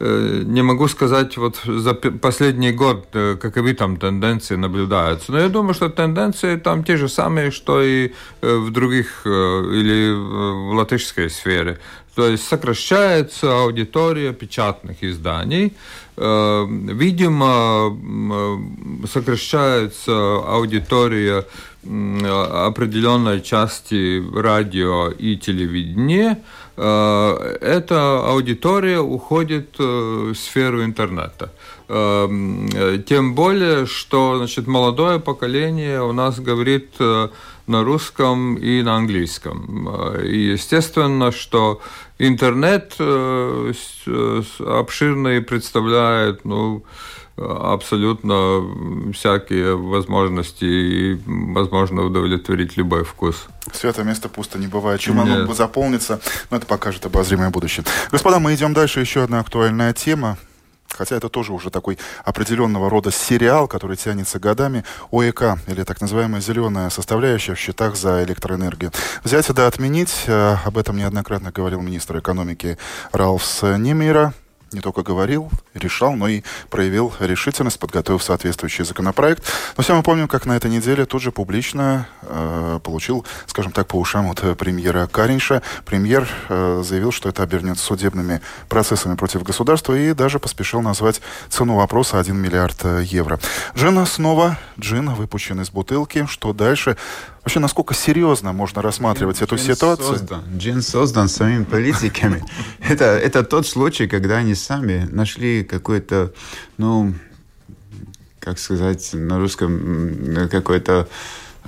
не 0.00 0.62
могу 0.62 0.88
сказать, 0.88 1.36
вот 1.36 1.60
за 1.64 1.94
последний 1.94 2.70
год, 2.70 3.08
э, 3.14 3.36
каковы 3.40 3.74
там 3.74 3.96
тенденции 3.96 4.56
наблюдаются. 4.56 5.32
Но 5.32 5.40
я 5.40 5.48
думаю, 5.48 5.74
что 5.74 5.88
тенденции 5.88 6.56
там 6.56 6.84
те 6.84 6.96
же 6.96 7.08
самые, 7.08 7.50
что 7.50 7.82
и 7.82 8.12
э, 8.40 8.56
в 8.56 8.70
других 8.70 9.26
или 9.26 10.12
в 10.12 10.74
латышской 10.74 11.28
сфере. 11.28 11.78
То 12.14 12.28
есть 12.28 12.46
сокращается 12.48 13.62
аудитория 13.62 14.32
печатных 14.32 15.04
изданий, 15.04 15.72
видимо, 16.16 17.96
сокращается 19.06 20.12
аудитория 20.44 21.44
определенной 21.84 23.40
части 23.40 24.20
радио 24.34 25.10
и 25.10 25.36
телевидения, 25.36 26.38
Э, 26.38 26.67
эта 26.80 28.20
аудитория 28.26 29.00
уходит 29.00 29.76
э, 29.78 29.82
в 29.82 30.34
сферу 30.34 30.84
интернета. 30.84 31.50
Э, 31.88 32.28
тем 33.06 33.34
более, 33.34 33.86
что 33.86 34.36
значит, 34.38 34.66
молодое 34.66 35.18
поколение 35.18 36.02
у 36.02 36.12
нас 36.12 36.38
говорит 36.38 36.98
на 36.98 37.84
русском 37.84 38.56
и 38.56 38.82
на 38.82 38.96
английском. 38.96 39.88
И 40.22 40.52
естественно, 40.52 41.32
что 41.32 41.80
интернет 42.18 42.94
обширный 44.60 45.42
представляет 45.42 46.44
ну, 46.44 46.82
абсолютно 47.38 49.12
всякие 49.12 49.76
возможности 49.76 50.64
и 50.64 51.20
возможно 51.26 52.02
удовлетворить 52.02 52.76
любой 52.76 53.04
вкус. 53.04 53.46
Святое 53.72 54.04
место 54.04 54.28
пусто 54.28 54.58
не 54.58 54.66
бывает. 54.66 55.00
Чем 55.00 55.16
Нет. 55.24 55.42
оно 55.42 55.54
заполнится, 55.54 56.20
но 56.50 56.56
это 56.56 56.66
покажет 56.66 57.06
обозримое 57.06 57.50
будущее. 57.50 57.84
Господа, 58.10 58.38
мы 58.38 58.54
идем 58.54 58.74
дальше. 58.74 59.00
Еще 59.00 59.22
одна 59.22 59.40
актуальная 59.40 59.92
тема. 59.92 60.38
Хотя 60.88 61.16
это 61.16 61.28
тоже 61.28 61.52
уже 61.52 61.70
такой 61.70 61.98
определенного 62.24 62.90
рода 62.90 63.10
сериал, 63.10 63.68
который 63.68 63.96
тянется 63.96 64.38
годами. 64.38 64.84
ОЭК, 65.12 65.58
или 65.66 65.84
так 65.84 66.00
называемая 66.00 66.40
зеленая 66.40 66.90
составляющая 66.90 67.54
в 67.54 67.58
счетах 67.58 67.94
за 67.94 68.24
электроэнергию. 68.24 68.90
Взять 69.22 69.52
да 69.54 69.66
отменить. 69.66 70.24
Э, 70.26 70.56
об 70.64 70.78
этом 70.78 70.96
неоднократно 70.96 71.52
говорил 71.52 71.80
министр 71.82 72.18
экономики 72.18 72.78
Ралфс 73.12 73.62
Немира 73.62 74.32
не 74.72 74.80
только 74.80 75.02
говорил, 75.02 75.50
решал, 75.74 76.14
но 76.14 76.28
и 76.28 76.42
проявил 76.70 77.12
решительность, 77.20 77.78
подготовив 77.78 78.22
соответствующий 78.22 78.84
законопроект. 78.84 79.44
Но 79.76 79.82
все 79.82 79.94
мы 79.94 80.02
помним, 80.02 80.28
как 80.28 80.46
на 80.46 80.56
этой 80.56 80.70
неделе 80.70 81.06
тут 81.06 81.22
же 81.22 81.32
публично 81.32 82.08
э, 82.22 82.80
получил, 82.82 83.24
скажем 83.46 83.72
так, 83.72 83.86
по 83.86 83.96
ушам 83.96 84.30
от 84.30 84.58
премьера 84.58 85.06
Каринша. 85.06 85.62
Премьер 85.84 86.28
э, 86.48 86.82
заявил, 86.84 87.12
что 87.12 87.28
это 87.28 87.42
обернется 87.42 87.84
судебными 87.84 88.40
процессами 88.68 89.14
против 89.16 89.42
государства 89.42 89.94
и 89.94 90.12
даже 90.12 90.38
поспешил 90.38 90.82
назвать 90.82 91.20
цену 91.48 91.76
вопроса 91.76 92.18
1 92.18 92.36
миллиард 92.36 92.84
евро. 93.02 93.38
Джин 93.76 94.04
снова, 94.06 94.58
джин 94.78 95.10
выпущен 95.14 95.60
из 95.60 95.70
бутылки. 95.70 96.26
Что 96.26 96.52
дальше? 96.52 96.96
Вообще, 97.48 97.60
насколько 97.60 97.94
серьезно 97.94 98.52
можно 98.52 98.82
рассматривать 98.82 99.36
джин, 99.36 99.44
эту 99.44 99.56
джин 99.56 99.74
ситуацию? 99.74 100.18
Создан. 100.18 100.42
Джин 100.58 100.82
создан 100.82 101.30
самими 101.30 101.64
политиками. 101.64 102.44
это, 102.86 103.04
это 103.06 103.42
тот 103.42 103.66
случай, 103.66 104.06
когда 104.06 104.36
они 104.36 104.54
сами 104.54 105.08
нашли 105.10 105.64
какой-то, 105.64 106.34
ну, 106.76 107.14
как 108.38 108.58
сказать 108.58 109.14
на 109.14 109.38
русском, 109.38 110.46
какой-то 110.50 111.08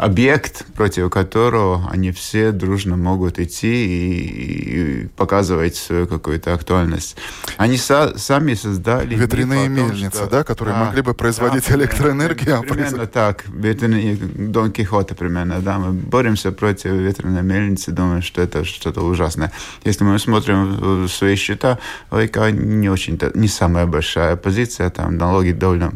объект, 0.01 0.65
против 0.75 1.11
которого 1.11 1.87
они 1.91 2.11
все 2.11 2.53
дружно 2.53 2.97
могут 2.97 3.39
идти 3.39 3.85
и, 3.87 5.03
и 5.03 5.07
показывать 5.09 5.77
свою 5.77 6.07
какую-то 6.07 6.55
актуальность. 6.55 7.17
Они 7.59 7.77
са, 7.77 8.17
сами 8.17 8.55
создали... 8.55 9.15
Ветряные 9.15 9.69
мельницы, 9.69 10.17
что... 10.17 10.27
да, 10.27 10.43
которые 10.43 10.75
да, 10.75 10.85
могли 10.87 11.03
бы 11.03 11.13
производить 11.13 11.69
да, 11.69 11.75
электроэнергию. 11.75 12.61
Примерно, 12.63 12.75
примерно 12.75 13.07
так. 13.07 13.45
Ветряные, 13.49 14.17
Дон 14.17 14.73
Кихота 14.73 15.15
примерно, 15.15 15.61
да. 15.61 15.79
Мы 15.79 15.93
боремся 15.93 16.51
против 16.51 16.93
ветряной 16.93 17.43
мельницы, 17.43 17.93
думаем, 17.93 18.23
что 18.23 18.41
это 18.41 18.65
что-то 18.65 19.03
ужасное. 19.03 19.53
Если 19.85 20.03
мы 20.05 20.19
смотрим 20.19 21.09
свои 21.09 21.37
счета, 21.37 21.79
ОИК 22.11 22.53
не 22.53 22.89
очень-то, 22.89 23.33
не 23.35 23.49
самая 23.49 23.85
большая 23.85 24.37
позиция, 24.37 24.89
там 24.89 25.19
налоги 25.19 25.53
довольно 25.53 25.93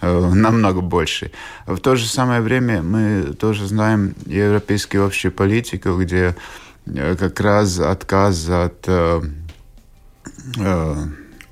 э, 0.00 0.30
намного 0.32 0.80
больше. 0.80 1.32
В 1.66 1.78
то 1.78 1.96
же 1.96 2.06
самое 2.06 2.40
время 2.40 2.82
мы 2.82 3.34
тоже 3.48 3.66
знаем 3.66 4.14
европейскую 4.26 5.06
общую 5.06 5.32
политику, 5.32 5.96
где 5.98 6.36
э, 6.84 7.16
как 7.16 7.40
раз 7.40 7.80
отказ 7.80 8.46
от 8.50 8.84
э, 8.86 9.22
э, 10.58 10.96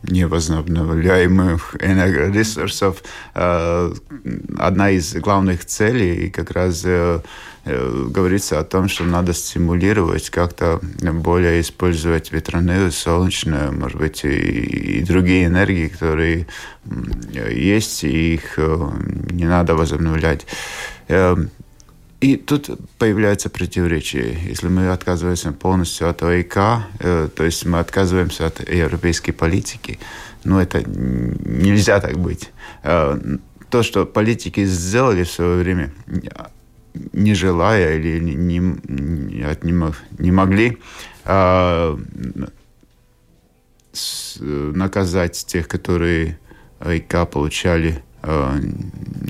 невозобновляемых 0.02 1.76
энергоресурсов 1.80 3.02
э, 3.34 3.92
одна 4.58 4.90
из 4.90 5.14
главных 5.14 5.64
целей, 5.64 6.26
и 6.26 6.30
как 6.30 6.50
раз 6.50 6.82
э, 6.84 7.20
э, 7.64 8.04
говорится 8.10 8.58
о 8.58 8.64
том, 8.64 8.88
что 8.88 9.04
надо 9.04 9.32
стимулировать 9.32 10.28
как-то 10.28 10.80
более 11.00 11.62
использовать 11.62 12.30
ветряную, 12.30 12.92
солнечную, 12.92 13.72
может 13.72 13.98
быть, 13.98 14.22
и, 14.22 14.98
и 14.98 15.02
другие 15.02 15.46
энергии, 15.46 15.88
которые 15.88 16.46
есть, 17.50 18.04
и 18.04 18.34
их 18.34 18.58
не 18.58 19.46
надо 19.46 19.74
возобновлять. 19.74 20.46
И 22.20 22.36
тут 22.36 22.70
появляется 22.98 23.50
противоречие. 23.50 24.38
Если 24.48 24.68
мы 24.68 24.88
отказываемся 24.88 25.52
полностью 25.52 26.08
от 26.08 26.22
ОИК, 26.22 26.56
э, 26.98 27.28
то 27.34 27.44
есть 27.44 27.66
мы 27.66 27.78
отказываемся 27.78 28.46
от 28.46 28.66
европейской 28.68 29.32
политики, 29.32 29.98
ну 30.44 30.58
это 30.58 30.82
нельзя 30.82 32.00
так 32.00 32.18
быть. 32.18 32.50
Э, 32.82 33.20
то, 33.68 33.82
что 33.82 34.06
политики 34.06 34.64
сделали 34.64 35.24
в 35.24 35.30
свое 35.30 35.58
время, 35.58 35.92
не 37.12 37.34
желая 37.34 37.98
или 37.98 38.18
не, 38.18 38.34
не, 38.34 38.58
не, 38.58 39.92
не 40.18 40.30
могли 40.32 40.78
э, 41.24 41.98
с, 43.92 44.38
наказать 44.40 45.44
тех, 45.46 45.68
которые 45.68 46.38
ОИК 46.80 47.28
получали 47.30 48.02
э, 48.22 48.60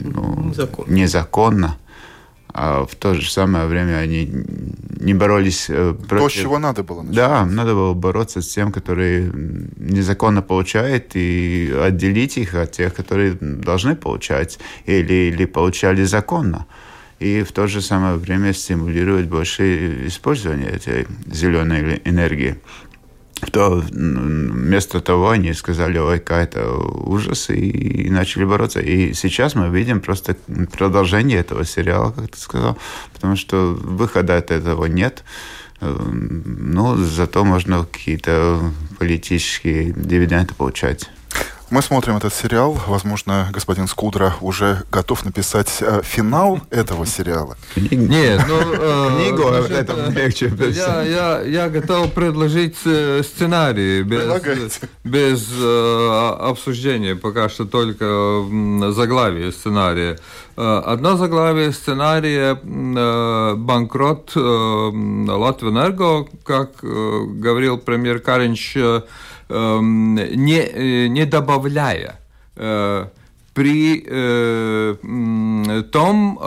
ну, 0.02 0.44
незаконно. 0.44 0.92
незаконно 0.92 1.78
а 2.58 2.86
в 2.86 2.94
то 2.94 3.12
же 3.12 3.30
самое 3.30 3.66
время 3.66 3.98
они 3.98 4.30
не 4.98 5.12
боролись 5.12 5.66
э, 5.68 5.94
против... 6.08 6.32
То, 6.34 6.42
чего 6.42 6.58
надо 6.58 6.82
было 6.82 7.02
начинать. 7.02 7.28
Да, 7.28 7.44
надо 7.44 7.74
было 7.74 7.92
бороться 7.92 8.40
с 8.40 8.48
тем, 8.48 8.72
которые 8.72 9.30
незаконно 9.76 10.40
получают, 10.40 11.10
и 11.16 11.70
отделить 11.84 12.38
их 12.38 12.54
от 12.54 12.72
тех, 12.72 12.94
которые 12.94 13.32
должны 13.32 13.94
получать 13.94 14.58
или, 14.86 15.30
или 15.30 15.44
получали 15.44 16.04
законно. 16.04 16.66
И 17.18 17.42
в 17.42 17.52
то 17.52 17.66
же 17.66 17.82
самое 17.82 18.16
время 18.16 18.54
стимулировать 18.54 19.26
больше 19.26 20.06
использование 20.06 20.70
этой 20.70 21.06
зеленой 21.26 22.00
энергии 22.06 22.56
то 23.52 23.82
вместо 23.90 25.00
того 25.00 25.30
они 25.30 25.52
сказали, 25.52 25.98
ой, 25.98 26.18
какая-то 26.18 26.76
ужас, 27.04 27.50
и, 27.50 27.68
и 28.06 28.10
начали 28.10 28.44
бороться. 28.44 28.80
И 28.80 29.12
сейчас 29.12 29.54
мы 29.54 29.68
видим 29.68 30.00
просто 30.00 30.36
продолжение 30.72 31.38
этого 31.38 31.64
сериала, 31.64 32.12
как 32.12 32.28
ты 32.28 32.38
сказал, 32.38 32.78
потому 33.12 33.36
что 33.36 33.74
выхода 33.74 34.36
от 34.36 34.50
этого 34.50 34.86
нет. 34.86 35.22
Э, 35.80 35.94
ну, 35.94 36.96
зато 36.96 37.44
можно 37.44 37.84
какие-то 37.84 38.72
политические 38.98 39.92
дивиденды 39.92 40.54
получать. 40.54 41.10
Мы 41.68 41.82
смотрим 41.82 42.16
этот 42.16 42.32
сериал. 42.32 42.78
Возможно, 42.86 43.48
господин 43.52 43.88
Скудра 43.88 44.34
уже 44.40 44.84
готов 44.92 45.24
написать 45.24 45.78
э, 45.80 46.00
финал 46.04 46.60
этого 46.70 47.04
сериала. 47.06 47.56
Нет, 47.74 48.44
ну... 48.48 48.56
Э, 48.78 49.10
Книгу 49.16 49.48
об 49.48 49.70
этом 49.70 50.12
легче 50.12 50.52
я, 50.70 51.02
я, 51.02 51.40
я 51.42 51.68
готов 51.68 52.12
предложить 52.12 52.76
э, 52.84 53.22
сценарий 53.24 54.02
без, 54.02 54.80
без 55.02 55.48
э, 55.60 56.36
обсуждения. 56.40 57.16
Пока 57.16 57.48
что 57.48 57.64
только 57.64 58.44
заглавие 58.92 59.50
сценария. 59.50 60.18
Э, 60.56 60.82
одно 60.84 61.16
заглавие 61.16 61.72
сценария 61.72 62.58
э, 62.62 63.54
«Банкрот 63.56 64.32
э, 64.36 64.40
Латвэнерго», 64.40 66.26
как 66.44 66.70
э, 66.82 67.24
говорил 67.26 67.78
премьер 67.78 68.20
Каринч, 68.20 68.76
э, 68.76 69.02
не, 69.48 70.60
э, 70.60 71.06
не 71.08 71.24
добавляя 71.24 72.18
э, 72.56 73.06
при 73.54 74.04
э, 74.06 75.82
том, 75.92 76.38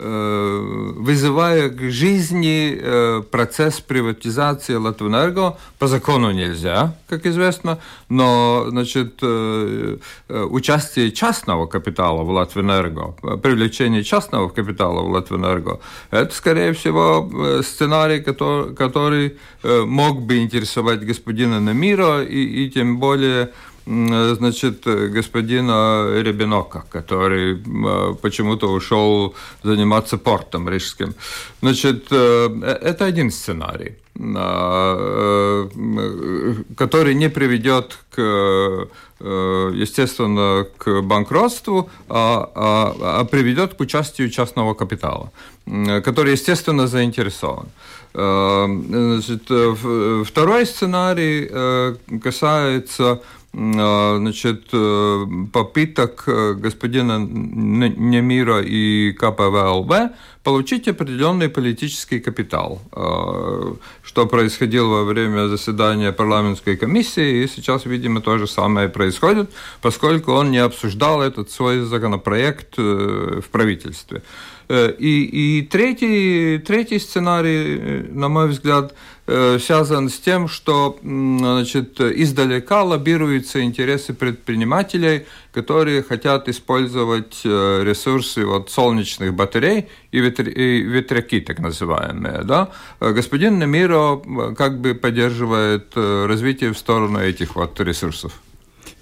вызывая 0.00 1.70
к 1.70 1.80
жизни 1.90 3.20
процесс 3.30 3.80
приватизации 3.80 4.74
Латвэнерго. 4.74 5.56
По 5.78 5.88
закону 5.88 6.30
нельзя, 6.30 6.94
как 7.08 7.26
известно, 7.26 7.78
но 8.08 8.66
значит, 8.68 9.20
участие 10.28 11.10
частного 11.10 11.66
капитала 11.66 12.22
в 12.22 12.30
Латвэнерго, 12.30 13.14
привлечение 13.42 14.04
частного 14.04 14.48
капитала 14.48 15.02
в 15.02 15.10
Латвэнерго, 15.10 15.80
это, 16.10 16.34
скорее 16.34 16.72
всего, 16.74 17.28
сценарий, 17.62 18.20
который, 18.20 18.74
который 18.74 19.36
мог 19.64 20.22
бы 20.22 20.38
интересовать 20.38 21.04
господина 21.04 21.60
Намира 21.60 22.22
и, 22.22 22.66
и 22.66 22.70
тем 22.70 22.98
более 22.98 23.50
значит, 23.88 24.84
господина 24.84 26.20
Ребинока, 26.20 26.84
который 26.90 27.56
почему-то 28.20 28.70
ушел 28.70 29.34
заниматься 29.62 30.18
портом 30.18 30.68
рижским. 30.68 31.14
Значит, 31.62 32.06
э, 32.10 32.78
это 32.82 33.04
один 33.06 33.30
сценарий, 33.30 33.96
э, 34.14 35.68
который 36.76 37.14
не 37.14 37.30
приведет 37.30 37.98
к 38.14 38.18
э, 38.18 38.86
естественно, 39.20 40.66
к 40.76 41.02
банкротству, 41.02 41.90
а, 42.08 42.50
а, 42.54 43.20
а 43.20 43.24
приведет 43.24 43.74
к 43.74 43.80
участию 43.80 44.30
частного 44.30 44.74
капитала, 44.74 45.32
который, 46.04 46.32
естественно, 46.32 46.86
заинтересован. 46.86 47.68
Значит, 48.14 49.42
второй 50.24 50.66
сценарий 50.66 51.50
касается 52.20 53.20
значит, 53.52 54.68
э, 54.72 55.26
попыток 55.52 56.24
э, 56.26 56.54
господина 56.54 57.18
Немира 57.18 58.60
и 58.62 59.12
КПВЛВ 59.12 60.10
получить 60.44 60.88
определенный 60.88 61.48
политический 61.48 62.20
капитал, 62.20 62.80
э, 62.92 63.74
что 64.02 64.26
происходило 64.26 64.88
во 64.88 65.04
время 65.04 65.48
заседания 65.48 66.12
парламентской 66.12 66.76
комиссии, 66.76 67.42
и 67.42 67.48
сейчас, 67.48 67.86
видимо, 67.86 68.20
то 68.20 68.38
же 68.38 68.46
самое 68.46 68.88
происходит, 68.88 69.50
поскольку 69.80 70.32
он 70.32 70.50
не 70.50 70.58
обсуждал 70.58 71.22
этот 71.22 71.50
свой 71.50 71.80
законопроект 71.80 72.76
в 72.78 73.44
правительстве. 73.50 74.22
И, 74.68 75.58
и 75.58 75.62
третий, 75.62 76.58
третий 76.58 76.98
сценарий, 76.98 78.06
на 78.10 78.28
мой 78.28 78.48
взгляд, 78.48 78.92
Э, 79.30 79.58
связан 79.60 80.08
с 80.08 80.18
тем, 80.18 80.48
что 80.48 80.98
значит, 81.02 82.00
издалека 82.00 82.82
лоббируются 82.82 83.62
интересы 83.62 84.14
предпринимателей, 84.14 85.26
которые 85.52 86.02
хотят 86.02 86.48
использовать 86.48 87.42
э, 87.44 87.82
ресурсы 87.84 88.46
вот, 88.46 88.70
солнечных 88.70 89.34
батарей 89.34 89.88
и, 90.12 90.20
ветр... 90.20 90.48
и 90.48 90.80
ветряки, 90.80 91.40
так 91.40 91.58
называемые. 91.58 92.42
Да? 92.44 92.70
Э, 93.00 93.12
господин 93.12 93.58
Немиро 93.58 94.54
как 94.54 94.80
бы 94.80 94.94
поддерживает 94.94 95.94
развитие 95.94 96.72
в 96.72 96.78
сторону 96.78 97.20
этих 97.20 97.54
вот 97.54 97.78
ресурсов. 97.80 98.32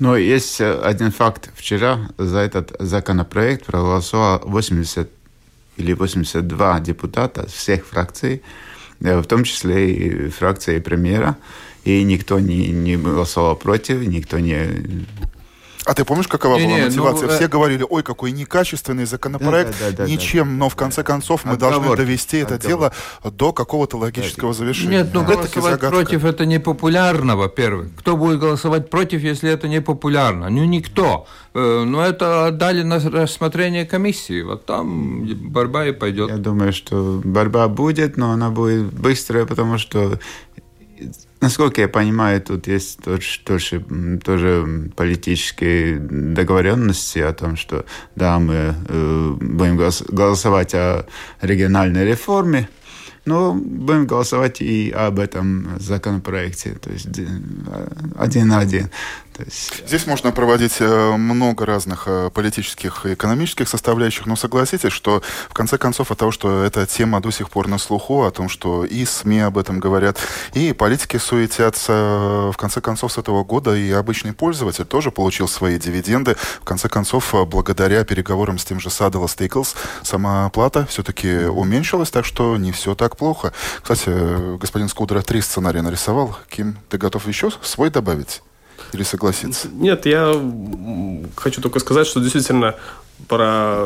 Но 0.00 0.16
есть 0.16 0.60
один 0.60 1.12
факт. 1.12 1.50
Вчера 1.54 2.00
за 2.18 2.38
этот 2.38 2.74
законопроект 2.80 3.64
проголосовало 3.64 4.42
80 4.44 5.08
или 5.76 5.92
82 5.92 6.80
депутата 6.80 7.46
всех 7.46 7.86
фракций, 7.86 8.42
в 9.00 9.24
том 9.24 9.44
числе 9.44 9.92
и 9.92 10.28
фракция 10.28 10.80
премьера. 10.80 11.36
И 11.84 12.02
никто 12.02 12.40
не, 12.40 12.68
не 12.68 12.96
голосовал 12.96 13.56
против, 13.56 14.00
никто 14.02 14.38
не 14.38 15.06
а 15.86 15.94
ты 15.94 16.04
помнишь, 16.04 16.26
какова 16.26 16.56
не, 16.56 16.66
была 16.66 16.78
не, 16.78 16.84
мотивация? 16.86 17.28
Ну, 17.28 17.34
Все 17.34 17.44
э... 17.44 17.48
говорили, 17.48 17.86
ой, 17.88 18.02
какой 18.02 18.32
некачественный 18.32 19.06
законопроект, 19.06 19.76
да, 19.78 19.90
да, 19.90 19.96
да, 19.98 20.06
ничем, 20.06 20.48
да. 20.48 20.54
но 20.54 20.68
в 20.68 20.74
конце 20.74 21.04
концов 21.04 21.44
мы 21.44 21.52
Отговор. 21.52 21.76
должны 21.76 21.96
довести 21.96 22.38
это 22.38 22.56
Отговор. 22.56 22.92
дело 23.22 23.30
до 23.30 23.52
какого-то 23.52 23.96
логического 23.96 24.52
завершения. 24.52 24.98
Нет, 24.98 25.10
ну 25.14 25.20
да. 25.20 25.34
голосовать 25.34 25.80
против 25.80 26.24
это 26.24 26.44
не 26.44 26.58
популярно, 26.58 27.36
во-первых. 27.36 27.88
Кто 27.98 28.16
будет 28.16 28.40
голосовать 28.40 28.90
против, 28.90 29.22
если 29.22 29.48
это 29.48 29.68
не 29.68 29.80
популярно? 29.80 30.50
Ну, 30.50 30.64
никто. 30.64 31.26
Э, 31.54 31.84
но 31.86 32.04
это 32.04 32.46
отдали 32.46 32.82
на 32.82 32.98
рассмотрение 32.98 33.86
комиссии. 33.86 34.42
Вот 34.42 34.66
там 34.66 35.24
борьба 35.50 35.86
и 35.86 35.92
пойдет. 35.92 36.30
Я 36.30 36.36
думаю, 36.36 36.72
что 36.72 37.20
борьба 37.24 37.68
будет, 37.68 38.16
но 38.16 38.32
она 38.32 38.50
будет 38.50 38.92
быстрая, 38.92 39.46
потому 39.46 39.78
что 39.78 40.18
Насколько 41.40 41.82
я 41.82 41.88
понимаю, 41.88 42.40
тут 42.40 42.66
есть 42.66 43.02
тоже, 43.02 43.40
тоже, 43.44 43.84
тоже 44.24 44.90
политические 44.96 45.98
договоренности 45.98 47.18
о 47.18 47.32
том, 47.34 47.56
что 47.56 47.84
да, 48.14 48.38
мы 48.38 48.74
э, 48.88 49.36
будем 49.38 49.76
голосовать 49.76 50.74
о 50.74 51.06
региональной 51.42 52.06
реформе, 52.06 52.68
но 53.26 53.52
будем 53.52 54.06
голосовать 54.06 54.62
и 54.62 54.90
об 54.90 55.18
этом 55.18 55.78
законопроекте, 55.78 56.70
то 56.80 56.90
есть 56.90 57.08
один 58.16 58.48
на 58.48 58.58
один. 58.60 58.88
Есть... 59.38 59.86
Здесь 59.86 60.06
можно 60.06 60.32
проводить 60.32 60.76
э, 60.80 61.16
много 61.16 61.66
разных 61.66 62.04
э, 62.06 62.30
политических 62.30 63.06
и 63.06 63.14
экономических 63.14 63.68
составляющих, 63.68 64.26
но 64.26 64.36
согласитесь, 64.36 64.92
что 64.92 65.22
в 65.48 65.54
конце 65.54 65.78
концов 65.78 66.10
от 66.10 66.18
того, 66.18 66.30
что 66.30 66.62
эта 66.62 66.86
тема 66.86 67.20
до 67.20 67.30
сих 67.30 67.50
пор 67.50 67.68
на 67.68 67.78
слуху, 67.78 68.24
о 68.24 68.30
том, 68.30 68.48
что 68.48 68.84
и 68.84 69.04
СМИ 69.04 69.40
об 69.40 69.58
этом 69.58 69.78
говорят, 69.80 70.18
и 70.54 70.72
политики 70.72 71.16
суетятся, 71.18 71.92
э, 71.92 72.50
в 72.52 72.56
конце 72.56 72.80
концов 72.80 73.12
с 73.12 73.18
этого 73.18 73.44
года 73.44 73.74
и 73.74 73.90
обычный 73.90 74.32
пользователь 74.32 74.84
тоже 74.84 75.10
получил 75.10 75.48
свои 75.48 75.78
дивиденды. 75.78 76.36
В 76.60 76.64
конце 76.64 76.88
концов, 76.88 77.34
благодаря 77.46 78.04
переговорам 78.04 78.58
с 78.58 78.64
тем 78.64 78.80
же 78.80 78.88
Saddle 78.88 79.28
Стейклс, 79.28 79.74
сама 80.02 80.46
оплата 80.46 80.86
все-таки 80.86 81.46
уменьшилась, 81.46 82.10
так 82.10 82.24
что 82.24 82.56
не 82.56 82.72
все 82.72 82.94
так 82.94 83.16
плохо. 83.16 83.52
Кстати, 83.82 84.56
господин 84.58 84.88
Скудра 84.88 85.22
три 85.22 85.40
сценария 85.40 85.82
нарисовал. 85.82 86.36
Ким, 86.48 86.78
ты 86.88 86.98
готов 86.98 87.26
еще 87.26 87.50
свой 87.62 87.90
добавить? 87.90 88.42
Или 88.92 89.02
согласиться? 89.02 89.68
Нет, 89.68 90.06
я 90.06 90.34
хочу 91.36 91.60
только 91.60 91.78
сказать, 91.78 92.06
что 92.06 92.20
действительно 92.20 92.74
про 93.28 93.84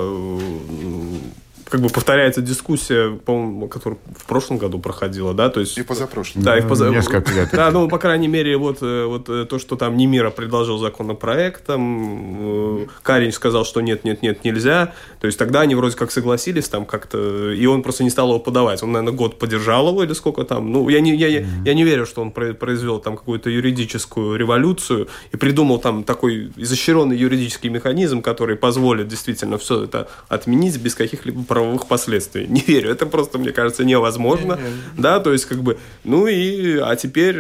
как 1.71 1.81
бы 1.81 1.89
повторяется 1.89 2.43
дискуссия, 2.43 3.13
по-моему, 3.13 3.69
которая 3.69 3.99
в 4.17 4.25
прошлом 4.27 4.59
году 4.59 4.81
проходила, 4.81 5.33
да, 5.35 5.49
то 5.49 5.61
есть... 5.61 5.79
И 5.79 5.83
позапрошлом. 5.83 6.43
Да, 6.43 6.59
и 6.59 6.61
в 6.61 6.69
поза... 6.69 6.91
Несколько 6.91 7.33
лет. 7.33 7.49
Да, 7.53 7.71
ну, 7.71 7.89
по 7.89 7.99
крайней 7.99 8.29
мере, 8.29 8.57
вот, 8.57 8.79
э, 8.83 9.05
вот 9.05 9.29
э, 9.29 9.47
то, 9.49 9.59
что 9.59 9.77
там 9.77 9.97
Немира 9.97 10.31
предложил 10.31 10.79
законопроект, 10.79 11.65
там 11.65 12.89
Карин 13.03 13.33
сказал, 13.33 13.65
что 13.65 13.81
нет, 13.81 14.05
нет, 14.05 14.21
нет, 14.23 14.45
нельзя, 14.45 14.93
то 15.21 15.27
есть 15.27 15.39
тогда 15.39 15.61
они 15.61 15.75
вроде 15.75 15.97
как 15.97 16.11
согласились 16.11 16.69
там 16.69 16.85
как-то, 16.85 17.53
и 17.53 17.65
он 17.67 17.83
просто 17.83 18.03
не 18.03 18.11
стал 18.11 18.31
его 18.31 18.41
подавать. 18.41 18.83
Он, 18.83 18.93
наверное, 18.93 19.17
год 19.17 19.39
поддержал 19.39 19.89
его 19.89 20.03
или 20.03 20.13
сколько 20.13 20.45
там. 20.45 20.73
Ну, 20.73 20.89
я 20.89 21.01
не, 21.01 21.15
я, 21.15 21.29
я, 21.29 21.47
я 21.65 21.75
не 21.75 21.85
верю, 21.85 22.05
что 22.05 22.21
он 22.23 22.33
произвел 22.33 22.99
там 22.99 23.17
какую-то 23.17 23.49
юридическую 23.49 24.37
революцию 24.37 25.09
и 25.31 25.37
придумал 25.37 25.79
там 25.79 26.03
такой 26.05 26.51
изощренный 26.57 27.17
юридический 27.17 27.71
механизм, 27.71 28.23
который 28.23 28.57
позволит 28.57 29.09
действительно 29.09 29.57
все 29.59 29.85
это 29.85 30.09
отменить 30.29 30.79
без 30.79 30.95
каких-либо 30.95 31.43
правовых 31.61 31.87
последствий. 31.87 32.47
Не 32.49 32.61
верю. 32.61 32.91
Это 32.91 33.07
просто, 33.07 33.39
мне 33.39 33.53
кажется, 33.53 33.85
невозможно. 33.85 34.59
Да, 34.97 35.21
то 35.21 35.33
есть 35.33 35.45
как 35.45 35.63
бы, 35.63 35.79
ну 36.05 36.27
и, 36.27 36.79
а 36.79 36.97
теперь 36.97 37.37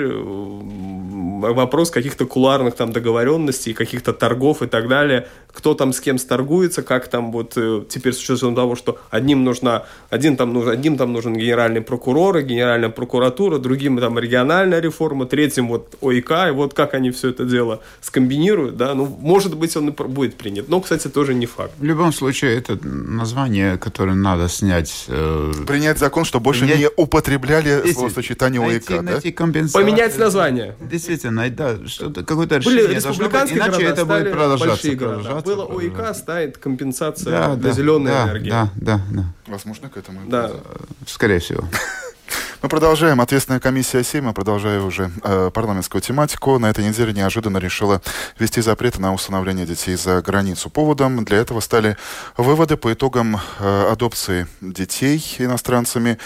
вопрос 1.20 1.90
каких-то 1.90 2.26
куларных 2.26 2.74
там 2.74 2.92
договоренностей, 2.92 3.72
каких-то 3.74 4.12
торгов 4.12 4.62
и 4.62 4.66
так 4.66 4.88
далее, 4.88 5.26
кто 5.52 5.74
там 5.74 5.92
с 5.92 6.00
кем 6.00 6.18
сторгуется, 6.18 6.82
как 6.82 7.08
там 7.08 7.32
вот 7.32 7.54
э, 7.56 7.82
теперь 7.88 8.12
с 8.12 8.18
учетом 8.18 8.54
того, 8.54 8.76
что 8.76 8.98
одним 9.10 9.44
нужна, 9.44 9.84
один 10.08 10.36
там 10.36 10.52
нужен, 10.52 10.70
одним 10.70 10.96
там 10.96 11.12
нужен 11.12 11.34
генеральный 11.34 11.80
прокурор 11.80 12.38
и 12.38 12.42
генеральная 12.42 12.88
прокуратура, 12.88 13.58
другим 13.58 13.98
там 13.98 14.18
региональная 14.18 14.80
реформа, 14.80 15.26
третьим 15.26 15.68
вот 15.68 15.96
ОИК, 16.00 16.30
и 16.48 16.50
вот 16.52 16.74
как 16.74 16.94
они 16.94 17.10
все 17.10 17.30
это 17.30 17.44
дело 17.44 17.80
скомбинируют, 18.00 18.76
да, 18.76 18.94
ну, 18.94 19.06
может 19.06 19.56
быть, 19.56 19.76
он 19.76 19.88
и 19.88 19.92
будет 19.92 20.36
принят, 20.36 20.68
но, 20.68 20.80
кстати, 20.80 21.08
тоже 21.08 21.34
не 21.34 21.46
факт. 21.46 21.72
В 21.78 21.84
любом 21.84 22.12
случае, 22.12 22.56
это 22.56 22.78
название, 22.86 23.76
которое 23.76 24.14
надо 24.14 24.48
снять. 24.48 25.06
Э... 25.08 25.52
Принять 25.66 25.98
закон, 25.98 26.24
что 26.24 26.40
больше 26.40 26.60
принять... 26.60 26.78
не 26.78 26.88
употребляли 26.96 27.92
словосочетание 27.92 28.60
ОИК, 28.60 28.90
найти, 28.90 28.94
да? 28.94 29.12
Найти 29.12 29.32
Поменять 29.72 30.18
название. 30.18 30.76
Действительно, 31.10 31.50
да, 31.50 31.76
что-то, 31.88 32.22
какое-то 32.22 32.58
решение 32.58 32.84
Были 32.84 32.94
республиканские 32.94 33.58
иначе 33.58 33.82
это 33.82 34.04
будет 34.04 34.30
продолжаться. 34.30 34.94
Города. 34.94 35.40
Было 35.40 35.64
ОИК, 35.64 36.14
станет 36.14 36.58
компенсация 36.58 37.32
да, 37.32 37.56
для 37.56 37.70
да, 37.70 37.74
зеленой 37.74 38.12
да, 38.12 38.24
энергии. 38.24 38.50
Да, 38.50 38.70
да, 38.76 39.00
да. 39.10 39.24
Возможно, 39.48 39.88
к 39.88 39.96
этому. 39.96 40.20
Да. 40.28 40.52
Скорее 41.06 41.40
всего. 41.40 41.64
Мы 42.62 42.68
продолжаем. 42.68 43.20
Ответственная 43.20 43.58
комиссия 43.58 44.04
Сейма, 44.04 44.32
продолжая 44.32 44.80
уже 44.82 45.10
э, 45.24 45.50
парламентскую 45.52 46.00
тематику, 46.00 46.60
на 46.60 46.70
этой 46.70 46.86
неделе 46.86 47.12
неожиданно 47.12 47.58
решила 47.58 48.00
ввести 48.38 48.60
запреты 48.60 49.00
на 49.00 49.12
усыновление 49.12 49.66
детей 49.66 49.96
за 49.96 50.22
границу. 50.22 50.70
Поводом 50.70 51.24
для 51.24 51.38
этого 51.38 51.58
стали 51.58 51.96
выводы 52.36 52.76
по 52.76 52.92
итогам 52.92 53.40
э, 53.58 53.90
адопции 53.90 54.46
детей 54.60 55.24
иностранцами 55.38 56.18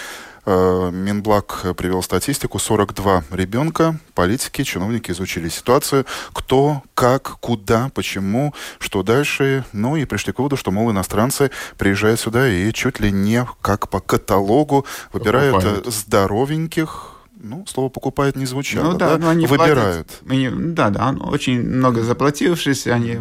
Э, 0.47 0.91
Минблаг 0.93 1.65
привел 1.77 2.03
статистику. 2.03 2.59
42 2.59 3.25
ребенка, 3.31 3.99
политики, 4.15 4.63
чиновники 4.63 5.11
изучили 5.11 5.49
ситуацию. 5.49 6.05
Кто, 6.33 6.83
как, 6.95 7.39
куда, 7.41 7.91
почему, 7.95 8.55
что 8.79 9.03
дальше. 9.03 9.65
Ну 9.73 9.97
и 9.97 10.05
пришли 10.05 10.33
к 10.33 10.39
выводу, 10.39 10.57
что, 10.57 10.71
мол, 10.71 10.91
иностранцы 10.91 11.51
приезжают 11.79 12.21
сюда 12.21 12.49
и 12.49 12.73
чуть 12.73 13.01
ли 13.01 13.11
не 13.11 13.47
как 13.63 13.89
по 13.89 14.01
каталогу 14.01 14.85
выбирают 15.13 15.55
Покупают. 15.55 15.87
здоровеньких, 15.87 17.14
ну, 17.45 17.67
слово 17.67 17.91
покупает 17.91 18.37
не 18.37 18.47
звучало, 18.47 18.93
ну, 18.93 18.99
да, 18.99 19.11
да? 19.11 19.19
Но 19.19 19.29
они 19.29 19.47
выбирают. 19.47 20.09
Платят, 20.27 20.75
да, 20.75 20.91
да, 20.91 21.15
очень 21.27 21.61
много 21.61 22.03
заплатившись, 22.03 22.87
они 22.87 23.19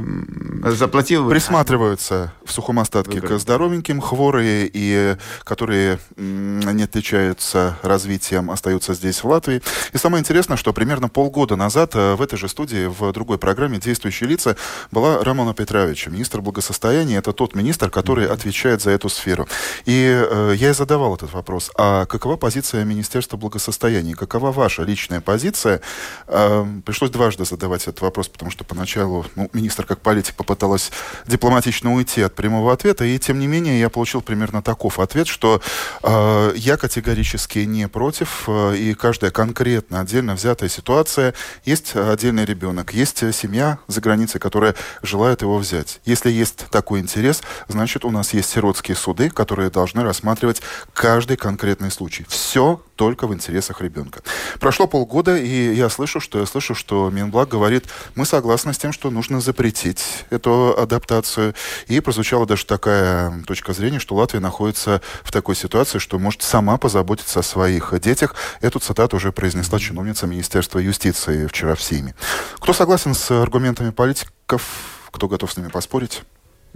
заплатил. 0.72 1.30
Присматриваются 1.30 2.34
в 2.46 2.52
сухом 2.52 2.80
остатке 2.80 3.20
Выбор. 3.20 3.38
к 3.38 3.40
здоровеньким, 3.40 4.00
хворые 4.00 4.70
и 4.72 5.18
которые 5.44 6.00
не 6.16 6.84
отличаются 6.84 7.78
развитием, 7.82 8.50
остаются 8.50 8.94
здесь 8.94 9.24
в 9.24 9.28
Латвии. 9.28 9.62
И 9.92 9.98
самое 9.98 10.22
интересное, 10.22 10.56
что 10.56 10.72
примерно 10.72 11.10
полгода 11.10 11.56
назад 11.56 11.92
э, 11.96 12.16
в 12.16 12.22
этой 12.22 12.38
же 12.38 12.48
студии, 12.48 12.88
в 12.88 13.12
другой 13.12 13.38
программе 13.38 13.78
«Действующие 13.78 14.30
лица» 14.30 14.56
была 14.92 15.22
Рамона 15.24 15.54
Петровича, 15.54 16.10
министр 16.10 16.42
благосостояния. 16.42 17.18
Это 17.18 17.34
тот 17.34 17.56
министр, 17.56 17.90
который 17.90 18.28
отвечает 18.28 18.82
за 18.82 18.92
эту 18.92 19.10
сферу. 19.10 19.48
И 19.86 20.26
э, 20.30 20.54
я 20.56 20.70
и 20.70 20.74
задавал 20.74 21.16
этот 21.16 21.34
вопрос. 21.34 21.72
А 21.78 22.06
какова 22.06 22.38
позиция 22.38 22.86
Министерства 22.86 23.36
благосостояния? 23.36 24.13
Евгений, 24.14 24.16
какова 24.16 24.52
ваша 24.52 24.84
личная 24.84 25.22
позиция? 25.22 25.82
Э, 26.28 26.66
пришлось 26.86 27.12
дважды 27.12 27.46
задавать 27.46 27.84
этот 27.84 28.02
вопрос, 28.02 28.28
потому 28.28 28.52
что 28.52 28.64
поначалу 28.64 29.26
ну, 29.36 29.50
министр 29.54 29.86
как 29.86 30.00
политик 30.00 30.36
попыталась 30.36 30.92
дипломатично 31.28 31.94
уйти 31.94 32.22
от 32.22 32.36
прямого 32.36 32.72
ответа, 32.72 33.06
и 33.06 33.20
тем 33.20 33.40
не 33.40 33.48
менее 33.48 33.80
я 33.80 33.90
получил 33.90 34.22
примерно 34.22 34.62
таков 34.62 35.00
ответ, 35.00 35.28
что 35.28 35.62
э, 36.04 36.54
я 36.56 36.78
категорически 36.78 37.60
не 37.60 37.88
против, 37.88 38.44
э, 38.48 38.76
и 38.78 38.94
каждая 38.94 39.32
конкретно 39.32 40.00
отдельно 40.00 40.36
взятая 40.36 40.70
ситуация, 40.70 41.34
есть 41.66 41.96
отдельный 41.96 42.46
ребенок, 42.46 42.94
есть 42.94 43.34
семья 43.34 43.78
за 43.88 44.02
границей, 44.02 44.40
которая 44.40 44.76
желает 45.02 45.42
его 45.42 45.58
взять. 45.58 46.00
Если 46.06 46.32
есть 46.32 46.66
такой 46.70 47.00
интерес, 47.00 47.42
значит 47.68 48.06
у 48.06 48.12
нас 48.12 48.34
есть 48.34 48.50
сиротские 48.50 48.96
суды, 48.96 49.30
которые 49.30 49.70
должны 49.70 50.04
рассматривать 50.04 50.62
каждый 50.94 51.38
конкретный 51.38 51.92
случай. 51.92 52.26
Все 52.30 52.80
только 53.04 53.28
в 53.28 53.34
интересах 53.34 53.82
ребенка. 53.82 54.22
Прошло 54.62 54.88
полгода, 54.88 55.36
и 55.36 55.74
я 55.74 55.90
слышу, 55.90 56.22
что 56.22 56.40
я 56.40 56.46
слышу, 56.46 56.74
что 56.74 57.10
Минблаг 57.10 57.50
говорит, 57.50 57.84
мы 58.16 58.26
согласны 58.26 58.74
с 58.74 58.78
тем, 58.78 58.94
что 58.94 59.10
нужно 59.10 59.42
запретить 59.42 60.24
эту 60.30 60.74
адаптацию. 60.78 61.54
И 61.88 62.00
прозвучала 62.00 62.46
даже 62.46 62.66
такая 62.66 63.44
точка 63.46 63.74
зрения, 63.74 64.00
что 64.00 64.16
Латвия 64.16 64.40
находится 64.40 65.02
в 65.22 65.34
такой 65.34 65.58
ситуации, 65.58 66.00
что 66.00 66.18
может 66.18 66.44
сама 66.44 66.78
позаботиться 66.78 67.42
о 67.42 67.44
своих 67.44 67.94
детях. 68.00 68.36
Эту 68.62 68.80
цитату 68.80 69.18
уже 69.18 69.34
произнесла 69.34 69.80
чиновница 69.80 70.26
Министерства 70.26 70.80
юстиции 70.80 71.46
вчера 71.48 71.76
в 71.76 71.82
Сейме. 71.82 72.16
Кто 72.56 72.72
согласен 72.72 73.14
с 73.16 73.32
аргументами 73.32 73.90
политиков? 73.90 74.64
Кто 75.12 75.28
готов 75.28 75.52
с 75.52 75.58
ними 75.58 75.68
поспорить? 75.68 76.22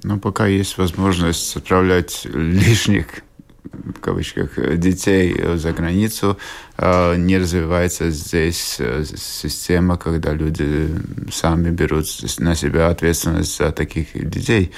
Ну, 0.04 0.20
пока 0.20 0.46
есть 0.46 0.78
возможность 0.78 1.56
отправлять 1.56 2.26
лишних 2.26 3.24
в 3.72 4.00
кавычках, 4.00 4.78
детей 4.78 5.36
за 5.56 5.72
границу, 5.72 6.38
а, 6.78 7.16
не 7.16 7.38
развивается 7.38 8.12
здесь 8.12 8.78
э, 8.80 9.04
система, 9.16 9.98
когда 9.98 10.34
люди 10.34 10.90
сами 11.32 11.72
берут 11.72 12.06
на 12.40 12.56
себя 12.56 12.90
ответственность 12.90 13.58
за 13.58 13.72
таких 13.72 14.08
детей. 14.14 14.72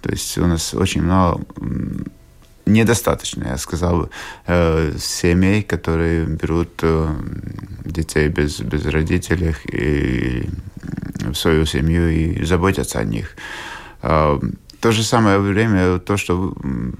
То 0.00 0.10
есть 0.10 0.38
у 0.38 0.46
нас 0.46 0.74
очень 0.74 1.02
много 1.02 1.44
недостаточно, 2.66 3.48
я 3.48 3.58
сказал, 3.58 4.10
э, 4.46 4.92
семей, 4.98 5.62
которые 5.62 6.26
берут 6.26 6.70
э, 6.82 7.14
детей 7.84 8.28
без, 8.28 8.60
без 8.60 8.86
родителей 8.86 9.54
и 9.72 10.48
в 11.20 11.34
свою 11.34 11.66
семью 11.66 12.08
и 12.08 12.44
заботятся 12.44 13.00
о 13.00 13.04
них. 13.04 13.36
То 14.82 14.90
же 14.90 15.04
самое 15.04 15.38
время, 15.38 16.00
то, 16.00 16.16
что 16.16 16.54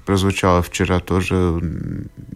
прозвучало 0.07 0.62
вчера 0.62 1.01
тоже, 1.01 1.61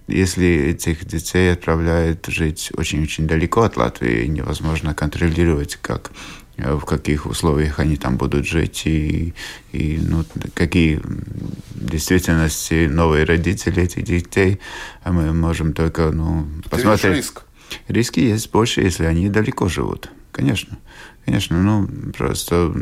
если 0.08 0.44
этих 0.46 1.04
детей 1.04 1.52
отправляют 1.52 2.26
жить 2.26 2.72
очень-очень 2.76 3.28
далеко 3.28 3.62
от 3.62 3.76
Латвии, 3.76 4.26
невозможно 4.26 4.92
контролировать, 4.92 5.76
как 5.76 6.10
в 6.56 6.80
каких 6.80 7.26
условиях 7.26 7.78
они 7.78 7.96
там 7.96 8.16
будут 8.16 8.44
жить 8.44 8.82
и, 8.86 9.34
и 9.70 10.00
ну, 10.02 10.24
какие 10.54 10.96
в 10.96 11.90
действительности 11.90 12.88
новые 12.88 13.24
родители 13.24 13.84
этих 13.84 14.02
детей, 14.02 14.58
а 15.04 15.12
мы 15.12 15.32
можем 15.32 15.74
только 15.74 16.10
ну, 16.10 16.48
посмотреть. 16.68 17.18
риск. 17.18 17.42
Риски 17.86 18.18
есть 18.18 18.50
больше, 18.50 18.80
если 18.80 19.04
они 19.04 19.28
далеко 19.28 19.68
живут. 19.68 20.10
Конечно. 20.36 20.76
Конечно, 21.24 21.62
ну, 21.62 21.88
просто 22.12 22.74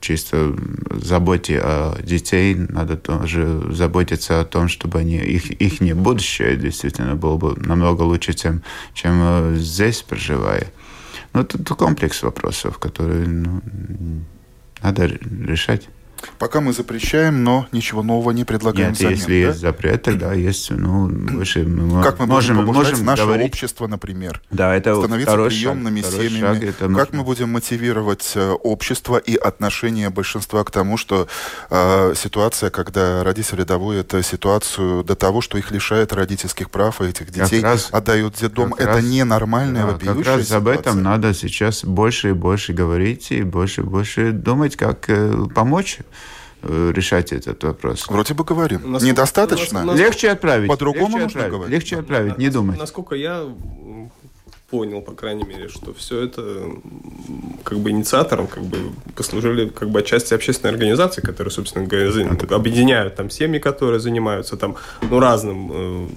чисто 0.00 0.56
заботе 0.90 1.60
о 1.60 1.96
детей, 2.02 2.56
надо 2.56 2.96
тоже 2.96 3.62
заботиться 3.70 4.40
о 4.40 4.44
том, 4.44 4.66
чтобы 4.66 4.98
они, 4.98 5.18
их, 5.18 5.52
их 5.52 5.80
не 5.80 5.94
будущее 5.94 6.56
действительно 6.56 7.14
было 7.14 7.36
бы 7.36 7.54
намного 7.56 8.02
лучше, 8.02 8.34
чем, 8.34 8.62
чем 8.92 9.20
э, 9.22 9.54
здесь 9.56 10.02
проживая. 10.02 10.72
Ну, 11.32 11.42
это 11.42 11.58
комплекс 11.76 12.24
вопросов, 12.24 12.78
которые 12.78 13.28
ну, 13.28 13.62
надо 14.82 15.06
решать. 15.06 15.88
Пока 16.38 16.60
мы 16.60 16.72
запрещаем, 16.72 17.44
но 17.44 17.66
ничего 17.72 18.02
нового 18.02 18.30
не 18.30 18.44
предлагаем 18.44 18.88
Нет, 18.90 18.98
взамен, 18.98 19.14
если 19.14 19.28
да? 19.28 19.48
есть 19.48 19.60
запрет, 19.60 20.02
тогда 20.02 20.32
есть, 20.32 20.70
ну, 20.70 21.06
выше 21.06 21.64
мы 21.64 22.02
Как 22.02 22.18
мы 22.18 22.26
можем, 22.26 22.56
можем, 22.56 22.74
можем 22.74 23.04
наше 23.04 23.22
говорить... 23.22 23.48
общество, 23.48 23.86
например? 23.86 24.40
Да, 24.50 24.74
это 24.74 24.96
становиться 24.96 25.36
приемными 25.36 26.02
шаг, 26.02 26.12
семьями. 26.12 26.54
Шаг, 26.54 26.62
это 26.62 26.94
как 26.94 27.12
мы 27.12 27.24
будем 27.24 27.50
мотивировать 27.50 28.32
э, 28.34 28.50
общество 28.50 29.16
и 29.16 29.36
отношение 29.36 30.10
большинства 30.10 30.64
к 30.64 30.70
тому, 30.70 30.96
что 30.96 31.28
э, 31.70 32.14
ситуация, 32.16 32.70
когда 32.70 33.22
родители 33.24 33.62
доводят 33.64 34.14
ситуацию 34.24 35.04
до 35.04 35.14
того, 35.14 35.40
что 35.40 35.58
их 35.58 35.70
лишают 35.70 36.12
родительских 36.12 36.70
прав, 36.70 37.00
и 37.00 37.04
этих 37.04 37.30
детей 37.30 37.62
раз, 37.62 37.88
отдают 37.90 38.34
детдом, 38.34 38.74
это 38.74 38.94
раз, 38.94 39.04
ненормальная, 39.04 39.86
да, 39.86 39.92
вопиющая 39.92 40.14
Как 40.14 40.26
раз 40.26 40.46
ситуация. 40.46 40.56
об 40.56 40.68
этом 40.68 41.02
надо 41.02 41.34
сейчас 41.34 41.84
больше 41.84 42.30
и 42.30 42.32
больше 42.32 42.72
говорить, 42.72 43.30
и 43.30 43.42
больше 43.42 43.82
и 43.82 43.84
больше 43.84 44.32
думать, 44.32 44.76
как 44.76 45.08
э, 45.08 45.46
помочь 45.54 45.98
решать 46.68 47.32
этот 47.32 47.62
вопрос. 47.64 48.06
Вроде 48.08 48.34
бы 48.34 48.44
говорим. 48.44 48.80
Насколько- 48.84 49.06
Недостаточно? 49.06 49.84
нас- 49.84 49.98
Легче 49.98 50.30
отправить. 50.30 50.68
По-другому 50.68 51.04
легче 51.06 51.12
нужно 51.24 51.26
отправить, 51.26 51.52
говорить? 51.52 51.72
Легче 51.72 51.96
отправить, 51.98 52.38
не 52.38 52.48
думать. 52.48 52.78
Насколько 52.78 53.14
я 53.14 53.44
понял, 54.74 55.02
по 55.02 55.12
крайней 55.12 55.44
мере, 55.44 55.68
что 55.68 55.94
все 55.94 56.22
это 56.22 56.42
как 57.62 57.78
бы 57.78 57.90
инициатором 57.90 58.48
как 58.48 58.64
бы 58.64 58.76
послужили 59.14 59.68
как 59.68 59.88
бы 59.88 60.00
отчасти 60.00 60.34
общественные 60.34 60.72
организации, 60.72 61.20
которые, 61.20 61.52
собственно 61.52 61.84
объединяют 61.84 63.14
там 63.14 63.30
семьи, 63.30 63.60
которые 63.60 64.00
занимаются 64.00 64.56
там 64.56 64.74
ну 65.08 65.20
разным 65.20 65.70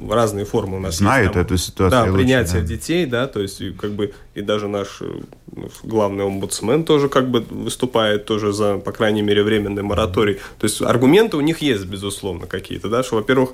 э, 0.10 0.12
разные 0.12 0.46
формы 0.46 0.78
у 0.78 0.80
нас 0.80 0.98
Знают 0.98 1.26
есть, 1.26 1.34
там, 1.34 1.44
эту 1.44 1.58
ситуацию 1.58 2.02
Да, 2.02 2.12
лучше, 2.12 2.16
принятие 2.16 2.62
да. 2.62 2.68
детей, 2.68 3.06
да, 3.06 3.28
то 3.28 3.42
есть 3.42 3.62
и 3.62 3.72
как 3.72 3.92
бы 3.92 4.12
и 4.34 4.42
даже 4.42 4.68
наш 4.68 5.02
э, 5.02 5.06
ну, 5.56 5.70
главный 5.84 6.26
омбудсмен 6.26 6.84
тоже 6.84 7.10
как 7.10 7.30
бы 7.30 7.42
выступает 7.42 8.26
тоже 8.26 8.54
за, 8.54 8.80
по 8.80 8.92
крайней 8.92 9.22
мере, 9.22 9.44
временный 9.44 9.84
мораторий. 9.84 10.40
То 10.58 10.66
есть 10.66 10.82
аргументы 10.82 11.38
у 11.38 11.42
них 11.42 11.62
есть, 11.62 11.86
безусловно, 11.86 12.48
какие-то, 12.48 12.90
да, 12.90 13.04
что, 13.04 13.18
во-первых, 13.18 13.52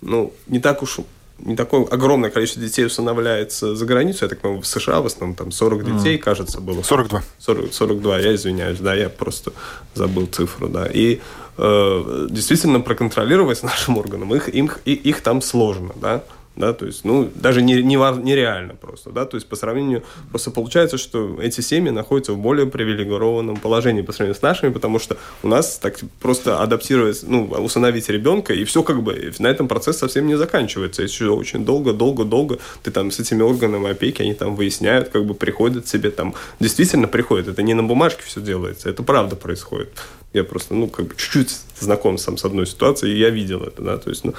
ну, 0.00 0.32
не 0.46 0.60
так 0.60 0.84
уж 0.84 1.00
не 1.38 1.56
такое 1.56 1.84
огромное 1.86 2.30
количество 2.30 2.62
детей 2.62 2.86
усыновляется 2.86 3.74
за 3.74 3.84
границу. 3.86 4.24
Я 4.24 4.28
так 4.28 4.40
понимаю, 4.40 4.62
в 4.62 4.66
США 4.66 5.00
в 5.00 5.06
основном 5.06 5.34
там 5.36 5.50
40 5.52 5.96
детей, 5.98 6.18
кажется, 6.18 6.60
было. 6.60 6.82
42. 6.82 7.22
40, 7.38 7.72
42, 7.72 8.18
я 8.20 8.34
извиняюсь, 8.34 8.78
да, 8.78 8.94
я 8.94 9.08
просто 9.08 9.52
забыл 9.94 10.26
цифру, 10.26 10.68
да. 10.68 10.86
И 10.86 11.20
э, 11.58 12.26
действительно 12.30 12.80
проконтролировать 12.80 13.62
нашим 13.64 13.98
органам 13.98 14.34
их, 14.34 14.48
им, 14.54 14.70
и- 14.84 14.92
их 14.92 15.20
там 15.22 15.42
сложно, 15.42 15.90
да. 16.00 16.22
Да, 16.56 16.72
то 16.72 16.86
есть, 16.86 17.04
ну, 17.04 17.28
даже 17.34 17.62
не, 17.62 17.82
не, 17.82 17.96
нереально 17.96 18.76
просто, 18.76 19.10
да, 19.10 19.24
то 19.24 19.36
есть 19.36 19.48
по 19.48 19.56
сравнению, 19.56 20.04
просто 20.30 20.52
получается, 20.52 20.98
что 20.98 21.36
эти 21.42 21.60
семьи 21.60 21.90
находятся 21.90 22.32
в 22.32 22.38
более 22.38 22.66
привилегированном 22.66 23.56
положении 23.56 24.02
по 24.02 24.12
сравнению 24.12 24.38
с 24.38 24.42
нашими, 24.42 24.70
потому 24.70 25.00
что 25.00 25.16
у 25.42 25.48
нас 25.48 25.78
так 25.78 25.98
просто 26.20 26.60
адаптировать, 26.60 27.24
ну, 27.26 27.46
усыновить 27.46 28.08
ребенка, 28.08 28.54
и 28.54 28.62
все 28.62 28.84
как 28.84 29.02
бы, 29.02 29.32
на 29.40 29.48
этом 29.48 29.66
процесс 29.66 29.98
совсем 29.98 30.28
не 30.28 30.36
заканчивается, 30.36 31.02
еще 31.02 31.30
очень 31.30 31.64
долго, 31.64 31.92
долго, 31.92 32.24
долго 32.24 32.58
ты 32.84 32.92
там 32.92 33.10
с 33.10 33.18
этими 33.18 33.42
органами 33.42 33.90
опеки, 33.90 34.22
они 34.22 34.34
там 34.34 34.54
выясняют, 34.54 35.08
как 35.08 35.26
бы 35.26 35.34
приходят 35.34 35.88
себе 35.88 36.12
там, 36.12 36.34
действительно 36.60 37.08
приходят, 37.08 37.48
это 37.48 37.62
не 37.62 37.74
на 37.74 37.82
бумажке 37.82 38.22
все 38.24 38.40
делается, 38.40 38.88
это 38.88 39.02
правда 39.02 39.34
происходит. 39.34 39.90
Я 40.32 40.44
просто, 40.44 40.74
ну, 40.74 40.86
как 40.86 41.06
бы 41.06 41.14
чуть-чуть 41.16 41.56
знаком 41.80 42.16
сам 42.16 42.36
с 42.36 42.44
одной 42.44 42.66
ситуацией, 42.66 43.14
и 43.14 43.18
я 43.18 43.30
видел 43.30 43.62
это, 43.62 43.82
да, 43.82 43.98
то 43.98 44.10
есть, 44.10 44.24
ну, 44.24 44.34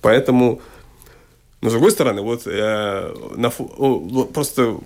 поэтому, 0.00 0.60
но 1.64 1.70
с 1.70 1.72
другой 1.72 1.92
стороны, 1.92 2.20
вот 2.20 2.42
э, 2.44 3.14
на, 3.36 3.50
вот 3.56 4.34
просто 4.34 4.76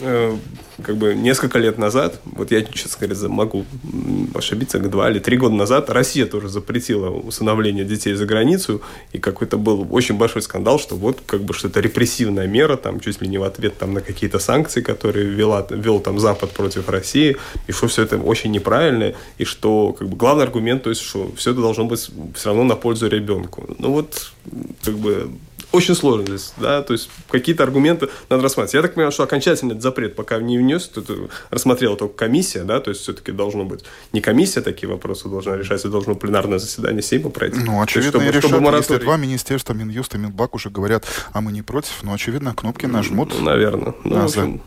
э, 0.00 0.36
как 0.82 0.96
бы 0.96 1.14
несколько 1.14 1.60
лет 1.60 1.78
назад, 1.78 2.18
вот 2.24 2.50
я, 2.50 2.64
честно 2.64 3.06
говоря, 3.06 3.28
могу 3.28 3.64
ошибиться, 4.34 4.80
два 4.80 5.08
или 5.08 5.20
три 5.20 5.36
года 5.36 5.54
назад 5.54 5.90
Россия 5.90 6.26
тоже 6.26 6.48
запретила 6.48 7.08
усыновление 7.08 7.84
детей 7.84 8.14
за 8.14 8.26
границу, 8.26 8.82
и 9.12 9.18
какой-то 9.18 9.58
был 9.58 9.86
очень 9.92 10.16
большой 10.16 10.42
скандал, 10.42 10.80
что 10.80 10.96
вот 10.96 11.20
как 11.24 11.42
бы 11.44 11.54
что-то 11.54 11.78
репрессивная 11.78 12.48
мера, 12.48 12.76
там 12.76 12.98
чуть 12.98 13.22
ли 13.22 13.28
не 13.28 13.38
в 13.38 13.44
ответ 13.44 13.78
там, 13.78 13.94
на 13.94 14.00
какие-то 14.00 14.40
санкции, 14.40 14.80
которые 14.80 15.26
вела, 15.26 15.64
вел 15.70 16.00
там 16.00 16.18
Запад 16.18 16.50
против 16.50 16.88
России, 16.88 17.36
и 17.68 17.72
что 17.72 17.86
все 17.86 18.02
это 18.02 18.18
очень 18.18 18.50
неправильно, 18.50 19.14
и 19.38 19.44
что 19.44 19.92
как 19.92 20.08
бы 20.08 20.16
главный 20.16 20.42
аргумент, 20.42 20.82
то 20.82 20.90
есть, 20.90 21.02
что 21.02 21.30
все 21.36 21.52
это 21.52 21.60
должно 21.60 21.84
быть 21.84 22.10
все 22.34 22.48
равно 22.48 22.64
на 22.64 22.74
пользу 22.74 23.06
ребенку. 23.06 23.72
Ну 23.78 23.92
вот, 23.92 24.32
как 24.82 24.98
бы 24.98 25.30
очень 25.72 25.94
сложно 25.94 26.26
здесь, 26.26 26.52
да, 26.58 26.82
то 26.82 26.92
есть 26.92 27.10
какие-то 27.30 27.62
аргументы 27.62 28.08
надо 28.28 28.42
рассматривать. 28.42 28.74
Я 28.74 28.82
так 28.82 28.94
понимаю, 28.94 29.12
что 29.12 29.22
окончательный 29.22 29.72
этот 29.72 29.82
запрет 29.82 30.14
пока 30.16 30.38
не 30.38 30.58
внес, 30.58 30.90
это 30.94 31.14
рассмотрела 31.50 31.96
только 31.96 32.14
комиссия, 32.14 32.64
да, 32.64 32.80
то 32.80 32.90
есть 32.90 33.02
все-таки 33.02 33.32
должно 33.32 33.64
быть 33.64 33.84
не 34.12 34.20
комиссия 34.20 34.60
такие 34.60 34.88
вопросы 34.88 35.28
должна 35.28 35.56
решать, 35.56 35.84
а 35.84 35.88
должно 35.88 36.14
пленарное 36.14 36.58
заседание 36.58 37.02
Сейма 37.02 37.30
пройти. 37.30 37.58
Ну, 37.60 37.66
То 37.66 37.72
есть, 37.72 37.82
очевидно, 37.84 38.10
чтобы- 38.10 38.24
решат, 38.26 38.42
чтобы 38.44 38.56
если 38.56 38.76
мораторий- 38.94 39.04
два 39.04 39.16
министерства, 39.16 39.72
Минюст 39.74 40.14
и 40.14 40.18
Минбак 40.18 40.54
уже 40.54 40.70
говорят, 40.70 41.06
а 41.32 41.40
мы 41.40 41.52
не 41.52 41.62
против, 41.62 42.02
но, 42.02 42.12
очевидно, 42.12 42.54
кнопки 42.54 42.86
нажмут. 42.86 43.40
Наверное. 43.40 43.94
Ну, 44.04 44.16
А, 44.16 44.22
в 44.22 44.24
общем, 44.24 44.60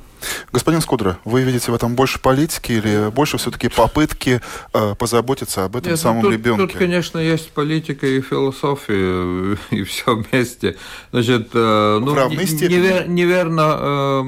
Господин 0.51 0.82
Скудра, 0.82 1.17
вы 1.25 1.41
видите 1.43 1.71
в 1.71 1.75
этом 1.75 1.95
больше 1.95 2.19
политики 2.19 2.73
или 2.73 3.10
больше 3.12 3.38
все-таки 3.38 3.67
попытки 3.67 4.41
э, 4.73 4.95
позаботиться 4.95 5.65
об 5.65 5.75
этом 5.75 5.91
Нет, 5.91 5.99
ну, 5.99 6.04
самом 6.04 6.21
тут, 6.23 6.34
ребенке? 6.34 6.67
Тут, 6.67 6.78
конечно, 6.78 7.17
есть 7.19 7.51
политика 7.51 8.08
и 8.08 8.21
философия, 8.21 9.58
и 9.71 9.84
все 9.84 10.15
вместе. 10.15 10.78
Значит, 11.12 11.49
э, 11.54 11.99
ну, 12.01 12.12
В 12.12 12.15
равной 12.15 12.47
степени. 12.47 12.78
невер- 12.78 13.08
неверно 13.08 13.78
э, 13.80 14.23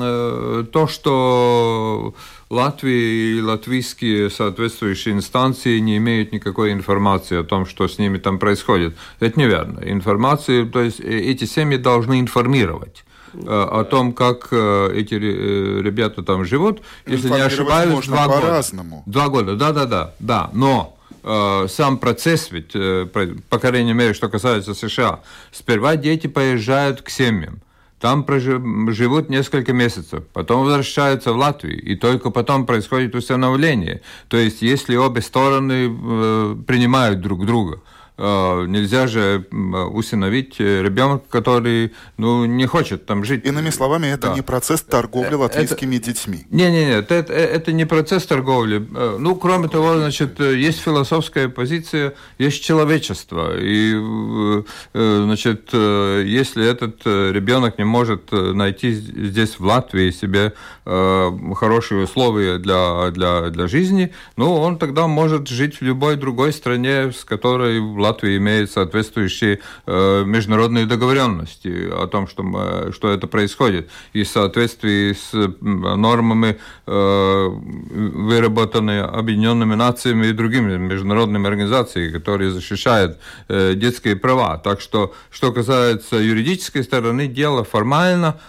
э, 0.00 0.64
то, 0.72 0.86
что 0.86 2.14
Латвия 2.50 3.36
и 3.38 3.42
латвийские 3.42 4.30
соответствующие 4.30 5.14
инстанции 5.14 5.78
не 5.80 5.98
имеют 5.98 6.32
никакой 6.32 6.72
информации 6.72 7.38
о 7.38 7.44
том, 7.44 7.66
что 7.66 7.86
с 7.88 7.98
ними 7.98 8.16
там 8.18 8.38
происходит. 8.38 8.96
Это 9.20 9.38
неверно. 9.38 9.80
Информации, 9.84 10.64
то 10.64 10.80
есть 10.80 11.00
э, 11.00 11.04
эти 11.04 11.44
семьи 11.44 11.76
должны 11.76 12.20
информировать 12.20 13.04
о 13.34 13.84
том, 13.84 14.12
как 14.12 14.48
э, 14.50 14.92
эти 14.94 15.14
э, 15.14 15.82
ребята 15.82 16.22
там 16.22 16.44
живут. 16.44 16.80
Если 17.06 17.28
не 17.28 17.40
ошибаюсь, 17.40 18.06
два 18.06 18.26
года. 18.26 18.40
по-разному. 18.40 19.02
Два 19.06 19.28
года, 19.28 19.56
да, 19.56 19.72
да, 19.72 19.86
да, 19.86 20.14
да. 20.18 20.50
Но 20.52 20.96
э, 21.22 21.66
сам 21.68 21.98
процесс 21.98 22.50
ведь, 22.50 22.72
э, 22.74 23.06
по 23.48 23.58
крайней 23.58 23.92
мере, 23.92 24.14
что 24.14 24.28
касается 24.28 24.74
США, 24.74 25.20
сперва 25.52 25.96
дети 25.96 26.26
поезжают 26.26 27.02
к 27.02 27.10
семьям. 27.10 27.60
Там 28.00 28.22
прожи- 28.22 28.92
живут 28.92 29.28
несколько 29.28 29.72
месяцев, 29.72 30.22
потом 30.32 30.64
возвращаются 30.64 31.32
в 31.32 31.36
Латвию, 31.36 31.82
и 31.82 31.96
только 31.96 32.30
потом 32.30 32.64
происходит 32.64 33.16
усыновление. 33.16 34.02
То 34.28 34.36
есть, 34.36 34.62
если 34.62 34.94
обе 34.94 35.20
стороны 35.20 35.90
э, 35.90 36.56
принимают 36.64 37.20
друг 37.20 37.44
друга, 37.44 37.76
э, 37.76 37.97
нельзя 38.18 39.06
же 39.06 39.44
усыновить 39.92 40.56
э, 40.60 40.82
ребенка, 40.82 41.24
который 41.30 41.92
ну, 42.16 42.44
не 42.44 42.66
хочет 42.66 43.06
там 43.06 43.24
жить. 43.24 43.44
Иными 43.46 43.70
словами, 43.70 44.08
это 44.08 44.28
Да. 44.28 44.34
не 44.34 44.42
процесс 44.42 44.82
торговли 44.82 45.34
Э, 45.34 45.36
латвийскими 45.36 45.98
детьми. 45.98 46.46
Не, 46.50 46.70
не, 46.70 46.84
нет, 46.86 47.12
это, 47.12 47.32
это 47.32 47.72
не 47.72 47.84
процесс 47.86 48.26
торговли. 48.26 48.86
Э, 48.96 49.16
Ну, 49.18 49.36
кроме 49.36 49.68
того, 49.68 49.96
значит, 49.98 50.40
э, 50.40 50.56
есть 50.56 50.80
философская 50.80 51.48
позиция, 51.48 52.14
есть 52.38 52.62
человечество. 52.62 53.56
И, 53.58 53.94
э, 53.94 54.62
э, 54.94 55.20
значит, 55.24 55.70
э, 55.72 56.24
если 56.26 56.66
этот 56.68 57.00
э, 57.04 57.30
ребенок 57.32 57.78
не 57.78 57.84
может 57.84 58.32
э, 58.32 58.52
найти 58.52 58.92
здесь, 58.92 59.58
в 59.58 59.64
Латвии, 59.64 60.10
себе 60.10 60.52
э, 60.86 61.30
хорошие 61.54 62.02
условия 62.04 62.58
для, 62.58 63.10
для, 63.10 63.50
для 63.50 63.66
жизни, 63.68 64.12
ну, 64.36 64.54
он 64.54 64.78
тогда 64.78 65.06
может 65.06 65.48
жить 65.48 65.76
в 65.80 65.82
любой 65.82 66.16
другой 66.16 66.52
стране, 66.52 67.12
с 67.12 67.24
которой 67.24 67.80
в 67.80 67.98
Латвии 68.08 68.38
имеет 68.38 68.70
соответствующие 68.70 69.60
э, 69.86 70.24
международные 70.24 70.86
договоренности 70.86 71.90
о 71.90 72.06
том, 72.06 72.26
что, 72.26 72.90
что 72.92 73.10
это 73.10 73.26
происходит. 73.26 73.88
И 74.14 74.22
в 74.22 74.28
соответствии 74.28 75.12
с 75.12 75.32
нормами, 75.60 76.58
э, 76.86 77.48
выработанными 77.50 79.00
Объединенными 79.18 79.74
Нациями 79.74 80.28
и 80.28 80.32
другими 80.32 80.76
международными 80.76 81.46
организациями, 81.46 82.10
которые 82.12 82.50
защищают 82.50 83.18
э, 83.48 83.74
детские 83.74 84.16
права. 84.16 84.58
Так 84.58 84.80
что, 84.80 85.12
что 85.30 85.52
касается 85.52 86.16
юридической 86.16 86.82
стороны 86.82 87.26
дела, 87.26 87.64
формально 87.64 88.40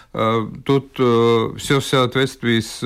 тут 0.64 0.92
все 0.94 1.80
в 1.80 1.84
соответствии 1.84 2.60
с 2.60 2.80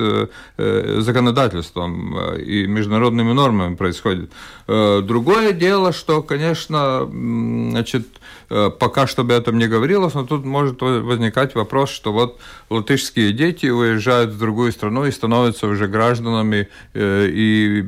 законодательством 1.01 2.17
и 2.37 2.67
международными 2.67 3.33
нормами 3.33 3.75
происходит. 3.75 4.31
Другое 4.67 5.51
дело, 5.53 5.93
что, 5.93 6.21
конечно, 6.21 6.64
м, 6.69 7.71
значит, 7.71 8.07
э, 8.49 8.69
пока 8.69 9.07
что 9.07 9.21
об 9.21 9.31
этом 9.31 9.57
не 9.57 9.67
говорилось, 9.67 10.13
но 10.13 10.25
тут 10.25 10.45
может 10.45 10.81
во- 10.81 11.01
возникать 11.01 11.55
вопрос, 11.55 11.89
что 11.89 12.11
вот 12.11 12.39
латышские 12.69 13.31
дети 13.31 13.67
уезжают 13.67 14.31
в 14.31 14.37
другую 14.37 14.71
страну 14.71 15.05
и 15.05 15.11
становятся 15.11 15.67
уже 15.67 15.87
гражданами 15.87 16.67
э, 16.93 17.27
и 17.27 17.83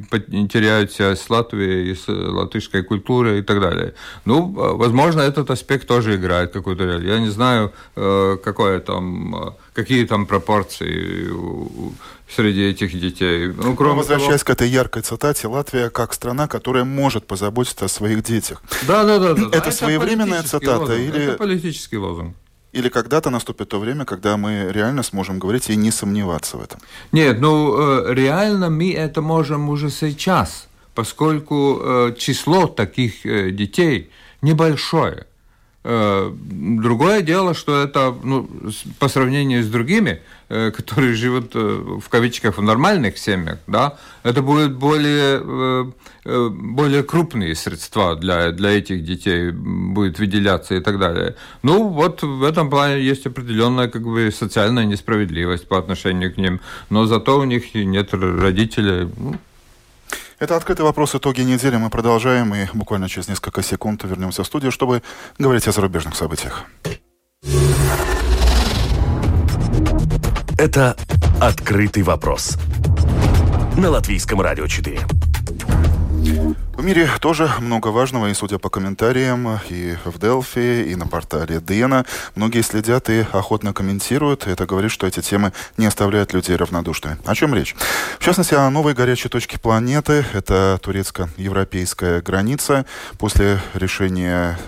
теряют 0.47 0.91
связь 0.91 1.21
с 1.21 1.29
Латвией, 1.29 1.95
с 1.95 2.07
латышской 2.07 2.83
культурой 2.83 3.39
и 3.39 3.41
так 3.41 3.59
далее. 3.61 3.93
Ну, 4.25 4.53
э, 4.57 4.73
возможно, 4.77 5.21
этот 5.21 5.49
аспект 5.51 5.87
тоже 5.87 6.15
играет 6.15 6.51
какую-то 6.51 6.85
роль. 6.85 7.05
Я 7.07 7.19
не 7.19 7.29
знаю, 7.29 7.71
какое 7.95 8.79
там, 8.79 9.55
какие 9.77 10.05
там 10.05 10.25
пропорции 10.25 11.29
среди 12.35 12.61
этих 12.63 12.99
детей. 12.99 13.47
Ну, 13.55 13.63
Но 13.63 13.75
кроме 13.75 13.99
возвращаясь 13.99 14.43
к 14.43 14.49
этой 14.49 14.67
яркой 14.67 15.03
цитате, 15.03 15.47
Латвия 15.47 15.89
как 15.91 16.13
страна, 16.13 16.47
которая 16.47 16.83
может 16.83 17.27
позаботиться 17.27 17.85
о 17.85 17.87
своих 17.87 18.23
детях. 18.23 18.63
Да, 18.87 19.03
да, 19.03 19.19
да. 19.19 19.33
да. 19.35 19.57
Это 19.57 19.69
своевременная 19.71 20.41
цитата 20.41 20.79
лозунг. 20.79 20.99
или- 20.99 21.23
Это 21.25 21.37
политический 21.37 21.97
лозунг. 21.97 22.35
Или 22.73 22.89
когда-то 22.89 23.29
наступит 23.29 23.69
то 23.69 23.79
время, 23.79 24.03
когда 24.05 24.35
мы 24.35 24.71
реально 24.71 25.03
сможем 25.03 25.37
говорить 25.39 25.69
и 25.69 25.75
не 25.75 25.91
сомневаться 25.91 26.57
в 26.57 26.63
этом. 26.63 26.79
Нет, 27.11 27.39
ну 27.39 27.53
э, 28.09 28.13
реально 28.15 28.69
мы 28.69 28.93
это 28.93 29.21
можем 29.21 29.69
уже 29.69 29.89
сейчас, 29.91 30.67
поскольку 30.95 31.79
э, 31.81 32.15
число 32.17 32.65
таких 32.67 33.25
э, 33.25 33.51
детей 33.51 34.09
небольшое. 34.41 35.25
Другое 35.87 37.21
дело, 37.21 37.53
что 37.53 37.81
это 37.81 38.13
ну, 38.21 38.49
по 38.99 39.07
сравнению 39.07 39.63
с 39.63 39.67
другими, 39.67 40.19
которые 40.49 41.13
живут 41.13 41.55
в 41.55 42.09
кавычках 42.09 42.57
в 42.57 42.61
нормальных 42.61 43.17
семьях, 43.17 43.59
да, 43.67 43.97
это 44.23 44.41
будет 44.41 44.75
более, 44.75 45.93
более 46.25 47.03
крупные 47.03 47.55
средства 47.55 48.17
для, 48.17 48.51
для 48.51 48.71
этих 48.71 49.05
детей 49.05 49.51
будет 49.51 50.19
выделяться 50.19 50.75
и 50.75 50.81
так 50.81 50.99
далее. 50.99 51.35
Ну, 51.63 51.87
вот 51.87 52.21
в 52.21 52.43
этом 52.43 52.69
плане 52.69 53.01
есть 53.01 53.25
определенная 53.25 53.87
как 53.87 54.03
бы 54.03 54.29
социальная 54.31 54.83
несправедливость 54.83 55.69
по 55.69 55.77
отношению 55.77 56.33
к 56.33 56.37
ним, 56.37 56.59
но 56.89 57.05
зато 57.05 57.39
у 57.39 57.45
них 57.45 57.73
нет 57.75 58.13
родителей. 58.13 59.07
Ну, 59.17 59.35
это 60.39 60.55
«Открытый 60.55 60.85
вопрос. 60.85 61.15
Итоги 61.15 61.41
недели». 61.41 61.75
Мы 61.77 61.89
продолжаем 61.89 62.53
и 62.53 62.67
буквально 62.73 63.09
через 63.09 63.27
несколько 63.27 63.61
секунд 63.63 64.03
вернемся 64.03 64.43
в 64.43 64.47
студию, 64.47 64.71
чтобы 64.71 65.01
говорить 65.39 65.67
о 65.67 65.71
зарубежных 65.71 66.15
событиях. 66.15 66.65
Это 70.57 70.95
«Открытый 71.39 72.03
вопрос» 72.03 72.57
на 73.77 73.89
Латвийском 73.89 74.41
радио 74.41 74.67
4. 74.67 75.01
В 76.27 76.83
мире 76.83 77.09
тоже 77.21 77.49
много 77.59 77.87
важного, 77.87 78.27
и 78.27 78.33
судя 78.33 78.59
по 78.59 78.69
комментариям 78.69 79.59
и 79.69 79.95
в 80.03 80.19
Делфи, 80.19 80.89
и 80.89 80.95
на 80.95 81.07
портале 81.07 81.59
Дена, 81.61 82.05
многие 82.35 82.61
следят 82.61 83.09
и 83.09 83.25
охотно 83.31 83.73
комментируют. 83.73 84.45
Это 84.45 84.65
говорит, 84.65 84.91
что 84.91 85.07
эти 85.07 85.21
темы 85.21 85.53
не 85.77 85.85
оставляют 85.85 86.33
людей 86.33 86.55
равнодушными. 86.55 87.17
О 87.25 87.33
чем 87.33 87.55
речь? 87.55 87.75
В 88.19 88.23
частности, 88.23 88.55
о 88.55 88.69
новой 88.69 88.93
горячей 88.93 89.29
точке 89.29 89.57
планеты. 89.57 90.25
Это 90.33 90.79
турецко-европейская 90.81 92.21
граница. 92.21 92.85
После 93.17 93.59
решения 93.73 94.59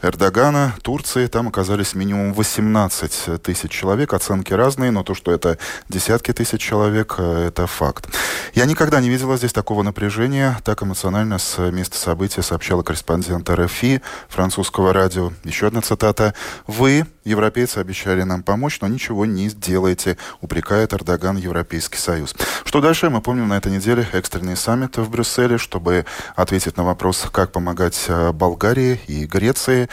Эрдогана, 0.00 0.74
Турции, 0.82 1.26
там 1.26 1.48
оказались 1.48 1.94
минимум 1.94 2.32
18 2.32 3.42
тысяч 3.42 3.70
человек. 3.70 4.12
Оценки 4.12 4.52
разные, 4.52 4.92
но 4.92 5.02
то, 5.02 5.14
что 5.14 5.32
это 5.32 5.58
десятки 5.88 6.32
тысяч 6.32 6.60
человек, 6.60 7.16
э, 7.18 7.48
это 7.48 7.66
факт. 7.66 8.06
Я 8.54 8.66
никогда 8.66 9.00
не 9.00 9.08
видела 9.08 9.36
здесь 9.36 9.52
такого 9.52 9.82
напряжения. 9.82 10.58
Так 10.64 10.84
эмоционально 10.84 11.38
с 11.38 11.58
места 11.72 11.98
события 11.98 12.42
сообщала 12.42 12.82
корреспондент 12.82 13.50
РФИ 13.50 14.00
французского 14.28 14.92
радио. 14.92 15.32
Еще 15.42 15.66
одна 15.66 15.80
цитата. 15.80 16.32
«Вы, 16.68 17.04
европейцы, 17.24 17.78
обещали 17.78 18.22
нам 18.22 18.44
помочь, 18.44 18.80
но 18.80 18.86
ничего 18.86 19.26
не 19.26 19.48
сделаете», 19.48 20.16
упрекает 20.40 20.92
Эрдоган 20.92 21.36
Европейский 21.38 21.98
Союз. 21.98 22.36
Что 22.64 22.80
дальше? 22.80 23.10
Мы 23.10 23.20
помним 23.20 23.48
на 23.48 23.56
этой 23.56 23.72
неделе 23.72 24.06
экстренный 24.12 24.56
саммит 24.56 24.96
в 24.96 25.10
Брюсселе, 25.10 25.58
чтобы 25.58 26.06
ответить 26.36 26.76
на 26.76 26.84
вопрос, 26.84 27.26
как 27.32 27.50
помогать 27.50 28.04
э, 28.06 28.32
Болгарии 28.32 29.00
и 29.08 29.26
Греции 29.26 29.87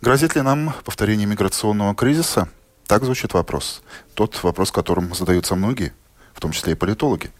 Грозит 0.00 0.36
ли 0.36 0.42
нам 0.42 0.74
повторение 0.84 1.26
миграционного 1.26 1.94
кризиса? 1.94 2.48
Так 2.86 3.04
звучит 3.04 3.34
вопрос. 3.34 3.82
Тот 4.14 4.42
вопрос, 4.42 4.70
которым 4.70 5.14
задаются 5.14 5.56
многие, 5.56 5.92
в 6.32 6.40
том 6.40 6.52
числе 6.52 6.72
и 6.72 6.76
политологи. 6.76 7.30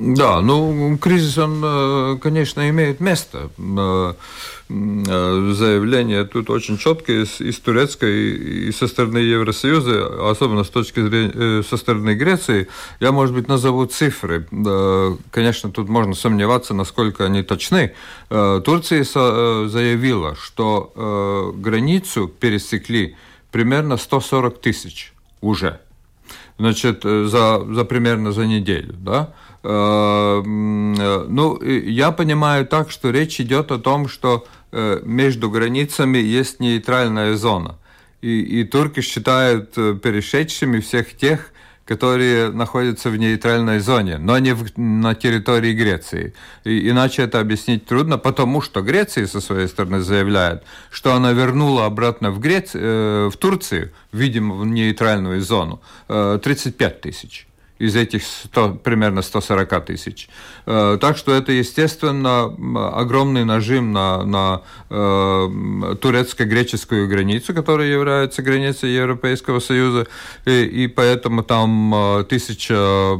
Да, 0.00 0.40
ну, 0.40 0.96
кризис, 0.96 1.36
он, 1.36 1.60
э, 1.62 2.16
конечно, 2.22 2.66
имеет 2.70 3.00
место. 3.00 3.50
Э, 3.58 4.14
э, 4.70 5.52
заявление 5.54 6.24
тут 6.24 6.48
очень 6.48 6.78
четкое 6.78 7.26
и 7.38 7.52
с 7.52 7.58
турецкой, 7.58 8.68
и 8.68 8.72
со 8.72 8.86
стороны 8.86 9.18
Евросоюза, 9.18 10.30
особенно 10.30 10.64
с 10.64 10.70
точки 10.70 11.06
зрения 11.06 11.62
со 11.62 11.76
стороны 11.76 12.14
Греции. 12.14 12.68
Я, 12.98 13.12
может 13.12 13.34
быть, 13.34 13.46
назову 13.46 13.84
цифры. 13.84 14.46
Конечно, 15.30 15.70
тут 15.70 15.90
можно 15.90 16.14
сомневаться, 16.14 16.72
насколько 16.72 17.26
они 17.26 17.42
точны. 17.42 17.92
Турция 18.30 19.04
заявила, 19.04 20.34
что 20.34 21.52
границу 21.58 22.26
пересекли 22.26 23.16
примерно 23.52 23.98
140 23.98 24.62
тысяч 24.62 25.12
уже. 25.42 25.78
Значит, 26.58 27.02
за, 27.02 27.64
за 27.64 27.84
примерно 27.84 28.32
за 28.32 28.46
неделю, 28.46 28.94
да? 28.98 29.34
Э, 29.62 30.42
ну, 30.44 31.62
я 31.62 32.10
понимаю 32.12 32.66
так, 32.66 32.90
что 32.90 33.10
речь 33.10 33.40
идет 33.40 33.70
о 33.70 33.78
том, 33.78 34.08
что 34.08 34.46
э, 34.72 35.00
между 35.04 35.50
границами 35.50 36.18
есть 36.18 36.60
нейтральная 36.60 37.36
зона. 37.36 37.76
И, 38.22 38.40
и 38.40 38.64
турки 38.64 39.00
считают 39.00 39.72
э, 39.76 39.98
перешедшими 40.02 40.80
всех 40.80 41.16
тех, 41.16 41.52
которые 41.90 42.52
находятся 42.52 43.10
в 43.10 43.16
нейтральной 43.16 43.80
зоне, 43.80 44.18
но 44.18 44.38
не 44.38 44.54
в, 44.54 44.78
на 44.78 45.14
территории 45.14 45.72
Греции. 45.72 46.34
И, 46.62 46.88
иначе 46.88 47.22
это 47.22 47.40
объяснить 47.40 47.84
трудно, 47.84 48.16
потому 48.16 48.62
что 48.62 48.80
Греция 48.80 49.26
со 49.26 49.40
своей 49.40 49.66
стороны 49.66 50.00
заявляет, 50.00 50.62
что 50.90 51.14
она 51.14 51.32
вернула 51.32 51.86
обратно 51.86 52.30
в, 52.30 52.38
Греци... 52.38 52.78
э, 52.80 53.28
в 53.32 53.36
Турцию, 53.36 53.90
видимо, 54.12 54.54
в 54.54 54.66
нейтральную 54.66 55.40
зону, 55.42 55.80
э, 56.08 56.38
35 56.40 57.00
тысяч 57.00 57.46
из 57.80 57.96
этих 57.96 58.22
100, 58.24 58.74
примерно 58.84 59.22
140 59.22 59.86
тысяч. 59.86 60.28
Э, 60.66 60.98
так 61.00 61.16
что 61.16 61.32
это, 61.32 61.50
естественно, 61.50 62.44
огромный 62.94 63.46
нажим 63.46 63.92
на, 63.92 64.22
на 64.24 64.62
э, 64.90 65.94
турецко-греческую 66.00 67.08
границу, 67.08 67.54
которая 67.54 67.88
является 67.88 68.42
границей 68.42 68.90
Европейского 68.90 69.60
Союза, 69.60 70.06
и, 70.44 70.62
и 70.64 70.86
поэтому 70.88 71.42
там 71.42 71.94
э, 71.94 72.24
тысяча 72.24 73.18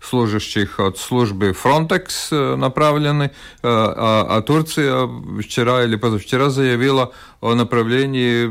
служащих 0.00 0.80
от 0.80 0.96
службы 0.96 1.50
Frontex 1.50 2.56
направлены, 2.56 3.30
а, 3.62 4.26
а 4.38 4.40
Турция 4.40 5.06
вчера 5.40 5.84
или 5.84 5.96
позавчера 5.96 6.48
заявила 6.48 7.12
о 7.42 7.54
направлении 7.54 8.46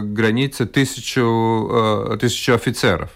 границы 0.00 0.66
тысячу, 0.66 2.18
тысячу 2.20 2.54
офицеров. 2.54 3.10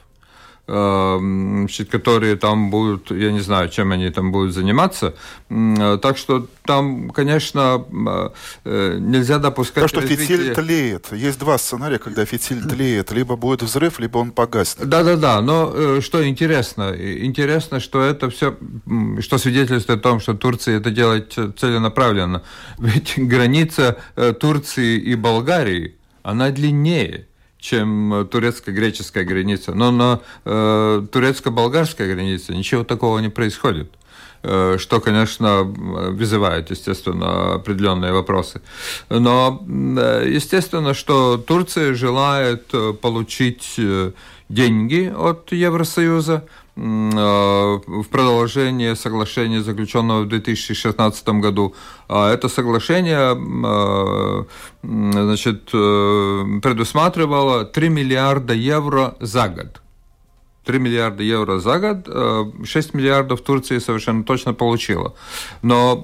Эм, 0.67 1.69
которые 1.91 2.37
там 2.37 2.71
будут, 2.71 3.11
я 3.11 3.33
не 3.33 3.41
знаю, 3.41 3.69
чем 3.69 3.93
они 3.93 4.09
там 4.09 4.33
будут 4.33 4.55
заниматься. 4.55 5.15
Э, 5.51 5.99
так 6.01 6.17
что 6.17 6.47
там, 6.65 7.11
конечно, 7.11 7.85
э, 8.65 8.99
нельзя 8.99 9.39
допускать... 9.39 9.85
То, 9.85 9.89
что 9.89 10.01
развитие... 10.01 10.27
фитиль 10.27 10.55
тлеет. 10.55 11.13
Есть 11.13 11.39
два 11.39 11.59
сценария, 11.59 11.99
когда 11.99 12.25
фитиль 12.25 12.63
тлеет. 12.63 13.13
Либо 13.13 13.37
будет 13.37 13.63
взрыв, 13.63 13.99
либо 13.99 14.17
он 14.17 14.31
погаснет. 14.31 14.89
Да-да-да, 14.89 15.43
но 15.43 15.71
э, 15.75 16.01
что 16.01 16.27
интересно? 16.27 16.95
Интересно, 16.97 17.79
что 17.79 18.03
это 18.03 18.31
все, 18.31 18.57
что 19.21 19.37
свидетельствует 19.37 20.01
о 20.01 20.03
том, 20.03 20.19
что 20.19 20.33
Турция 20.33 20.79
это 20.79 20.91
делает 20.91 21.35
целенаправленно. 21.59 22.43
Ведь 22.79 23.15
граница 23.19 23.99
Турции 24.41 24.99
и 24.99 25.15
Болгарии, 25.15 25.97
она 26.23 26.49
длиннее 26.49 27.27
чем 27.65 28.13
э, 28.13 28.25
турецко-греческая 28.27 29.25
граница. 29.25 29.75
Но 29.75 29.91
на 29.91 30.21
э, 30.45 31.07
турецко-болгарской 31.11 32.13
границе 32.13 32.55
ничего 32.55 32.85
такого 32.85 33.21
не 33.21 33.31
происходит 33.31 33.91
э, 34.43 34.77
что, 34.79 35.01
конечно, 35.01 35.63
вызывает, 35.63 36.71
естественно, 36.71 37.55
определенные 37.55 38.13
вопросы. 38.13 38.61
Но, 39.09 39.65
э, 39.67 40.29
естественно, 40.29 40.93
что 40.93 41.39
Турция 41.39 41.95
желает 41.95 42.67
получить 43.01 43.81
деньги 44.51 45.13
от 45.17 45.53
Евросоюза, 45.53 46.43
Э, 46.43 46.64
в 46.77 48.05
продолжение 48.11 48.97
соглашения, 48.97 49.63
заключенного 49.63 50.23
в 50.23 50.29
2016 50.29 51.29
году. 51.29 51.75
А 52.09 52.33
это 52.33 52.49
соглашение 52.49 53.37
э, 53.37 54.45
значит, 54.83 55.71
э, 55.73 56.45
предусматривало 56.63 57.65
3 57.65 57.89
миллиарда 57.89 58.55
евро 58.55 59.15
за 59.21 59.49
год. 59.49 59.81
3 60.65 60.79
миллиарда 60.79 61.23
евро 61.23 61.59
за 61.59 61.79
год, 61.79 62.67
6 62.67 62.95
миллиардов 62.95 63.43
Турции 63.43 63.79
совершенно 63.79 64.25
точно 64.25 64.55
получила. 64.55 65.15
Но 65.61 65.99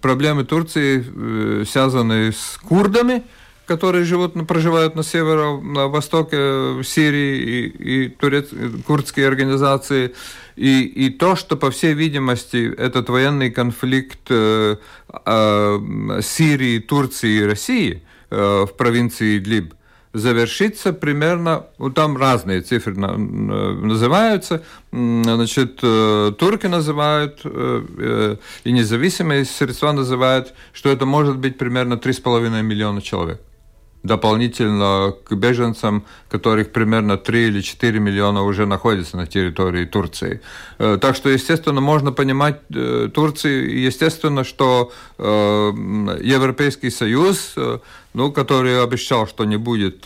проблемы 0.00 0.44
Турции 0.44 1.64
связаны 1.64 2.30
с 2.30 2.58
курдами– 2.62 3.24
которые 3.76 4.04
живут, 4.04 4.34
проживают 4.46 4.96
на 4.96 5.02
северо-востоке 5.02 6.82
Сирии 6.84 7.36
и, 7.38 8.04
и 8.06 8.08
турец, 8.08 8.48
курдские 8.86 9.26
организации, 9.26 10.12
и, 10.56 10.82
и 10.82 11.08
то, 11.08 11.36
что, 11.36 11.56
по 11.56 11.70
всей 11.70 11.94
видимости, 11.94 12.74
этот 12.76 13.08
военный 13.08 13.50
конфликт 13.50 14.30
э, 14.30 14.76
э, 15.24 16.20
Сирии, 16.22 16.80
Турции 16.80 17.40
и 17.40 17.44
России 17.44 18.02
э, 18.30 18.66
в 18.68 18.76
провинции 18.76 19.38
Идлиб 19.38 19.72
завершится 20.12 20.92
примерно, 20.92 21.64
ну, 21.78 21.90
там 21.90 22.16
разные 22.18 22.60
цифры 22.60 22.94
называются, 22.94 24.62
значит, 24.92 25.78
э, 25.82 26.32
турки 26.38 26.66
называют, 26.66 27.40
э, 27.44 27.82
э, 27.98 28.36
и 28.64 28.72
независимые 28.72 29.46
средства 29.46 29.92
называют, 29.92 30.52
что 30.74 30.90
это 30.90 31.06
может 31.06 31.38
быть 31.38 31.56
примерно 31.56 31.94
3,5 31.94 32.62
миллиона 32.62 33.00
человек 33.00 33.40
дополнительно 34.02 35.14
к 35.24 35.34
беженцам, 35.34 36.04
которых 36.28 36.72
примерно 36.72 37.16
3 37.16 37.46
или 37.46 37.60
4 37.60 38.00
миллиона 38.00 38.42
уже 38.42 38.66
находятся 38.66 39.16
на 39.16 39.26
территории 39.26 39.84
Турции. 39.84 40.40
Э, 40.78 40.98
так 41.00 41.16
что, 41.16 41.28
естественно, 41.28 41.80
можно 41.80 42.12
понимать 42.12 42.60
э, 42.74 43.08
Турции, 43.14 43.86
естественно, 43.86 44.44
что 44.44 44.92
э, 45.18 45.24
Европейский 46.22 46.90
Союз 46.90 47.54
ну, 48.14 48.32
который 48.32 48.82
обещал, 48.82 49.26
что 49.26 49.44
не 49.44 49.56
будет 49.56 50.04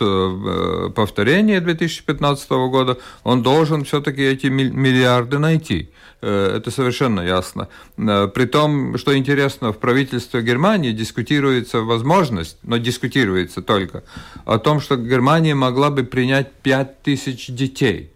повторения 0.95 1.61
2015 1.61 2.51
года, 2.51 2.99
он 3.25 3.43
должен 3.43 3.85
все-таки 3.85 4.23
эти 4.23 4.47
миллиарды 4.47 5.39
найти. 5.39 5.91
Это 6.21 6.71
совершенно 6.71 7.21
ясно. 7.21 7.69
При 7.97 8.47
том, 8.47 8.97
что 8.97 9.17
интересно, 9.17 9.73
в 9.73 9.79
правительстве 9.79 10.41
Германии 10.43 10.93
дискутируется 10.93 11.81
возможность, 11.81 12.59
но 12.63 12.79
дискутируется 12.79 13.61
только, 13.61 14.03
о 14.45 14.59
том, 14.59 14.81
что 14.81 14.97
Германия 14.97 15.55
могла 15.55 15.91
бы 15.91 16.05
принять 16.05 16.53
5000 16.63 17.51
детей 17.51 18.11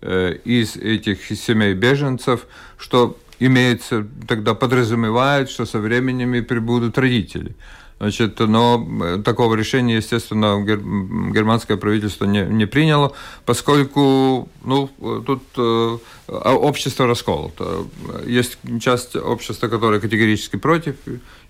из 0.00 0.76
этих 0.76 1.24
семей 1.26 1.74
беженцев, 1.74 2.46
что 2.78 3.16
имеется, 3.38 4.06
тогда 4.26 4.54
подразумевает, 4.54 5.50
что 5.50 5.66
со 5.66 5.78
временем 5.78 6.34
и 6.34 6.40
прибудут 6.40 6.96
родители. 6.96 7.54
Значит, 8.02 8.40
но 8.40 8.84
э, 9.00 9.22
такого 9.24 9.54
решения, 9.54 9.94
естественно, 9.94 10.60
германское 10.60 11.76
правительство 11.76 12.24
не, 12.24 12.44
не 12.44 12.66
приняло, 12.66 13.12
поскольку 13.46 14.48
ну, 14.64 14.90
тут 15.24 15.44
э, 15.56 15.98
а 16.26 16.52
общество 16.52 17.06
расколото. 17.06 17.86
Есть 18.26 18.58
часть 18.80 19.14
общества, 19.14 19.68
которая 19.68 20.00
категорически 20.00 20.56
против, 20.56 20.96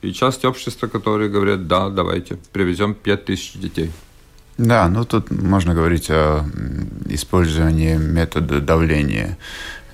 и 0.02 0.12
часть 0.12 0.44
общества, 0.44 0.88
которые 0.88 1.30
говорят, 1.30 1.66
да, 1.68 1.88
давайте, 1.88 2.36
привезем 2.52 2.92
5000 2.92 3.54
детей. 3.54 3.90
Да, 4.58 4.90
ну 4.90 5.06
тут 5.06 5.30
можно 5.30 5.72
говорить 5.72 6.10
о 6.10 6.44
использовании 7.08 7.96
метода 7.96 8.60
давления 8.60 9.38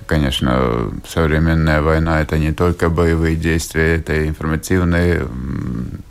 конечно, 0.09 0.91
современная 1.07 1.83
война 1.83 2.21
это 2.21 2.39
не 2.39 2.51
только 2.51 2.89
боевые 2.89 3.35
действия, 3.35 3.97
это 3.97 4.27
информативные 4.27 5.27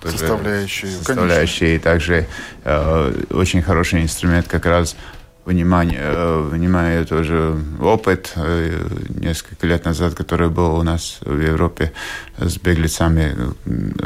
составляющие, 0.05 0.91
составляющие 0.93 1.77
и 1.77 1.79
также 1.81 2.29
э, 2.65 3.25
очень 3.31 3.61
хороший 3.61 4.03
инструмент 4.03 4.47
как 4.47 4.67
раз 4.67 4.97
внимание, 5.45 5.99
э, 6.01 6.49
внимание 6.53 7.05
тоже 7.05 7.57
опыт 7.81 8.35
э, 8.37 8.87
несколько 9.09 9.67
лет 9.67 9.85
назад, 9.85 10.15
который 10.15 10.49
был 10.49 10.77
у 10.77 10.83
нас 10.85 11.19
в 11.23 11.41
Европе 11.41 11.93
с 12.39 12.57
беглецами, 12.57 13.37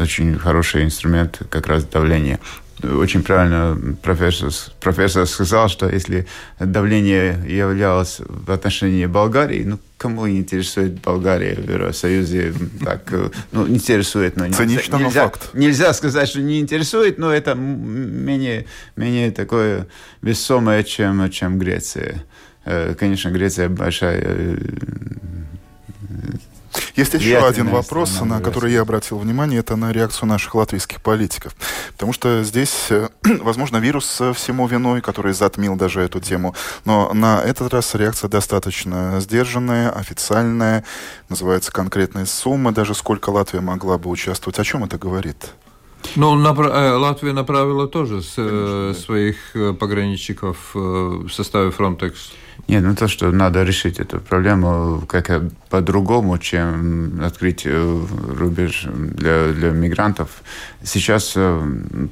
очень 0.01 0.39
хороший 0.39 0.85
инструмент 0.85 1.39
как 1.51 1.67
раз 1.67 1.85
давления 1.85 2.41
очень 2.83 3.23
правильно 3.23 3.79
профессор, 4.03 4.51
профессор 4.81 5.27
сказал, 5.27 5.69
что 5.69 5.89
если 5.89 6.27
давление 6.59 7.39
являлось 7.47 8.21
в 8.21 8.51
отношении 8.51 9.07
Болгарии, 9.07 9.63
ну, 9.65 9.79
кому 9.99 10.29
интересует 10.29 11.01
Болгария 11.01 11.55
в 11.55 11.71
Евросоюзе, 11.71 12.53
так, 12.85 13.13
ну, 13.53 13.69
интересует, 13.69 14.37
но 14.37 14.53
Цинично, 14.53 14.97
нельзя, 14.97 15.25
но 15.25 15.29
факт. 15.31 15.51
нельзя 15.55 15.93
сказать, 15.93 16.29
что 16.29 16.41
не 16.41 16.61
интересует, 16.61 17.19
но 17.19 17.33
это 17.33 17.55
менее, 17.55 18.67
менее 18.97 19.31
такое 19.31 19.87
весомое, 20.21 20.83
чем, 20.83 21.31
чем 21.31 21.59
Греция. 21.59 22.25
Э, 22.65 22.95
конечно, 22.99 23.31
Греция 23.31 23.69
большая 23.69 24.21
э, 24.23 24.57
есть 26.97 27.15
еще 27.15 27.31
я 27.31 27.47
один 27.47 27.69
вопрос, 27.69 28.21
на 28.21 28.41
который 28.41 28.73
я 28.73 28.83
обратил 28.83 29.19
внимание, 29.19 29.61
это 29.61 29.77
на 29.77 29.93
реакцию 29.93 30.29
наших 30.29 30.55
латвийских 30.55 31.01
политиков. 31.01 31.55
Потому 31.93 32.13
что 32.13 32.43
здесь, 32.45 32.87
э, 32.91 33.09
возможно, 33.41 33.79
вирус 33.79 34.21
всему 34.35 34.67
виной, 34.67 35.01
который 35.01 35.33
затмил 35.33 35.77
даже 35.77 36.01
эту 36.01 36.21
тему. 36.21 36.55
Но 36.85 37.13
на 37.15 37.43
этот 37.43 37.73
раз 37.73 37.95
реакция 37.95 38.29
достаточно 38.29 39.21
сдержанная, 39.21 39.91
официальная, 39.91 40.85
называется 41.29 41.73
конкретные 41.73 42.27
суммы, 42.27 42.73
даже 42.73 42.95
сколько 42.95 43.31
Латвия 43.31 43.61
могла 43.61 43.99
бы 43.99 44.11
участвовать. 44.11 44.59
О 44.59 44.65
чем 44.65 44.85
это 44.85 44.99
говорит? 44.99 45.51
Ну, 46.17 46.35
напра- 46.37 46.73
э, 46.73 46.97
Латвия 46.97 47.33
направила 47.33 47.87
тоже 47.87 48.23
с, 48.23 48.35
э, 48.37 48.95
своих 48.99 49.37
пограничников 49.79 50.75
в 50.75 51.31
составе 51.31 51.71
Frontex 51.71 52.15
нет, 52.69 52.85
ну 52.85 52.95
то, 52.95 53.09
что 53.09 53.31
надо 53.33 53.65
решить 53.65 53.99
эту 53.99 54.21
проблему 54.21 55.03
как 55.09 55.43
по-другому, 55.69 56.39
чем 56.39 57.21
открыть 57.23 57.63
э, 57.65 58.07
рубеж 58.39 58.85
для, 58.87 59.49
для 59.49 59.71
мигрантов. 59.71 60.43
Сейчас 60.83 61.33
э, 61.35 61.61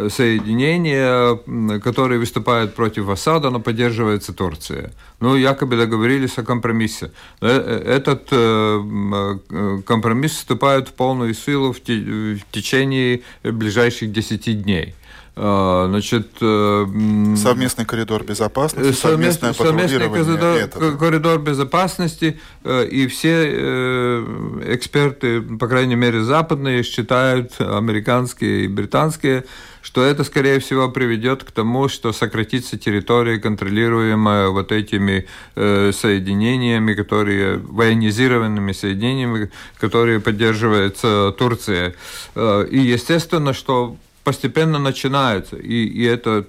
соединения, 0.10 1.80
которые 1.80 2.20
выступают 2.20 2.74
против 2.74 3.08
Асада, 3.10 3.52
но 3.52 3.60
поддерживается 3.60 4.34
Турция. 4.34 4.92
Ну, 5.20 5.36
якобы 5.36 5.78
договорились 5.78 6.38
о 6.38 6.44
компромиссе. 6.44 7.12
Э, 7.42 7.48
э, 7.48 7.96
этот 7.96 8.28
э, 8.32 9.82
компромисс 9.86 10.34
вступает 10.34 10.90
в 10.90 10.94
полную 10.94 11.34
силу 11.34 11.74
в 11.74 11.82
течение 11.82 13.22
ближайших 13.44 14.12
10 14.12 14.64
дней. 14.64 14.94
А, 15.40 15.88
значит, 15.88 16.28
совместный 16.40 17.86
коридор 17.86 18.24
безопасности, 18.24 18.92
совместное 18.92 19.54
совместный 19.54 20.10
коридор, 20.10 20.98
коридор 20.98 21.40
безопасности, 21.40 22.40
и 22.66 23.08
все 23.08 24.24
эксперты, 24.66 25.42
по 25.42 25.68
крайней 25.68 25.96
мере 25.96 26.24
западные, 26.24 26.84
считают, 26.84 27.54
американские 27.60 28.66
и 28.66 28.68
британские, 28.68 29.46
что 29.88 30.04
это, 30.04 30.26
скорее 30.26 30.60
всего, 30.60 30.90
приведет 30.90 31.46
к 31.46 31.52
тому, 31.52 31.88
что 31.88 32.12
сократится 32.12 32.78
территория, 32.78 33.40
контролируемая 33.40 34.50
вот 34.50 34.74
этими 34.74 35.28
э, 35.56 35.92
соединениями, 35.94 36.94
которые 36.94 37.58
военизированными 37.58 38.74
соединениями, 38.74 39.50
которые 39.80 40.20
поддерживается 40.20 41.34
Турция. 41.38 41.96
Э, 42.36 42.68
и 42.70 42.80
естественно, 42.80 43.54
что 43.54 43.96
постепенно 44.28 44.78
начинается, 44.78 45.56
и, 45.56 45.86
и 45.86 46.04
это 46.04 46.46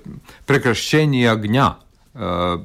прекращение 0.46 1.30
огня. 1.30 1.76
Э, 2.12 2.58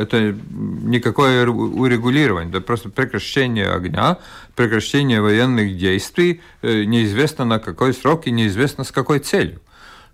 это 0.00 0.34
никакое 0.50 1.46
урегулирование, 1.46 2.50
это 2.50 2.60
просто 2.60 2.88
прекращение 2.88 3.68
огня, 3.68 4.18
прекращение 4.56 5.20
военных 5.20 5.76
действий, 5.78 6.40
э, 6.62 6.82
неизвестно 6.82 7.44
на 7.44 7.60
какой 7.60 7.94
срок 7.94 8.26
и 8.26 8.32
неизвестно 8.32 8.82
с 8.82 8.90
какой 8.90 9.20
целью. 9.20 9.60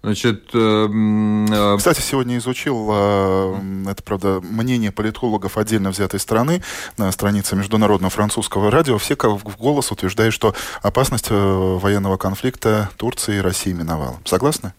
Значит, 0.03 0.50
э, 0.53 0.59
э, 0.59 1.76
Кстати, 1.78 2.00
сегодня 2.00 2.36
изучил, 2.38 2.88
э, 2.92 3.57
это, 3.88 4.03
правда, 4.03 4.40
мнение 4.42 4.90
политологов 4.90 5.57
отдельно 5.57 5.92
взятой 5.92 6.18
страны 6.18 6.61
на 6.98 7.12
странице 7.12 7.55
Международного 7.55 8.11
французского 8.11 8.72
радио. 8.72 8.98
Все 8.98 9.16
в 9.16 9.57
голос 9.59 9.92
утверждают, 9.92 10.34
что 10.34 10.57
опасность 10.82 11.30
военного 11.30 12.16
конфликта 12.16 12.90
Турции 12.96 13.36
и 13.36 13.40
России 13.40 13.72
миновала. 13.72 14.18
Согласны? 14.24 14.72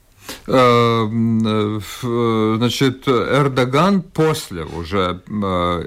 Значит, 0.45 0.97
Эрдоган 3.07 4.01
после 4.01 4.63
уже 4.63 5.21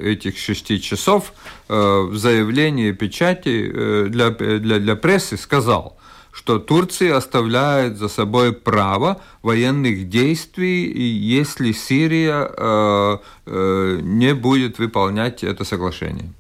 этих 0.02 0.38
шести 0.38 0.80
часов 0.80 1.34
в 1.68 2.16
заявлении 2.16 2.92
печати 2.92 4.08
для, 4.08 4.30
для, 4.30 4.78
для 4.78 4.96
прессы 4.96 5.36
сказал, 5.36 5.95
что 6.36 6.58
Турция 6.58 7.16
оставляет 7.16 7.96
за 7.96 8.08
собой 8.08 8.52
право 8.52 9.22
военных 9.42 10.10
действий, 10.10 10.84
если 10.84 11.72
Сирия 11.72 12.50
э, 12.56 13.18
э, 13.46 14.00
не 14.02 14.34
будет 14.34 14.78
выполнять 14.78 15.42
это 15.42 15.64
соглашение. 15.64 16.30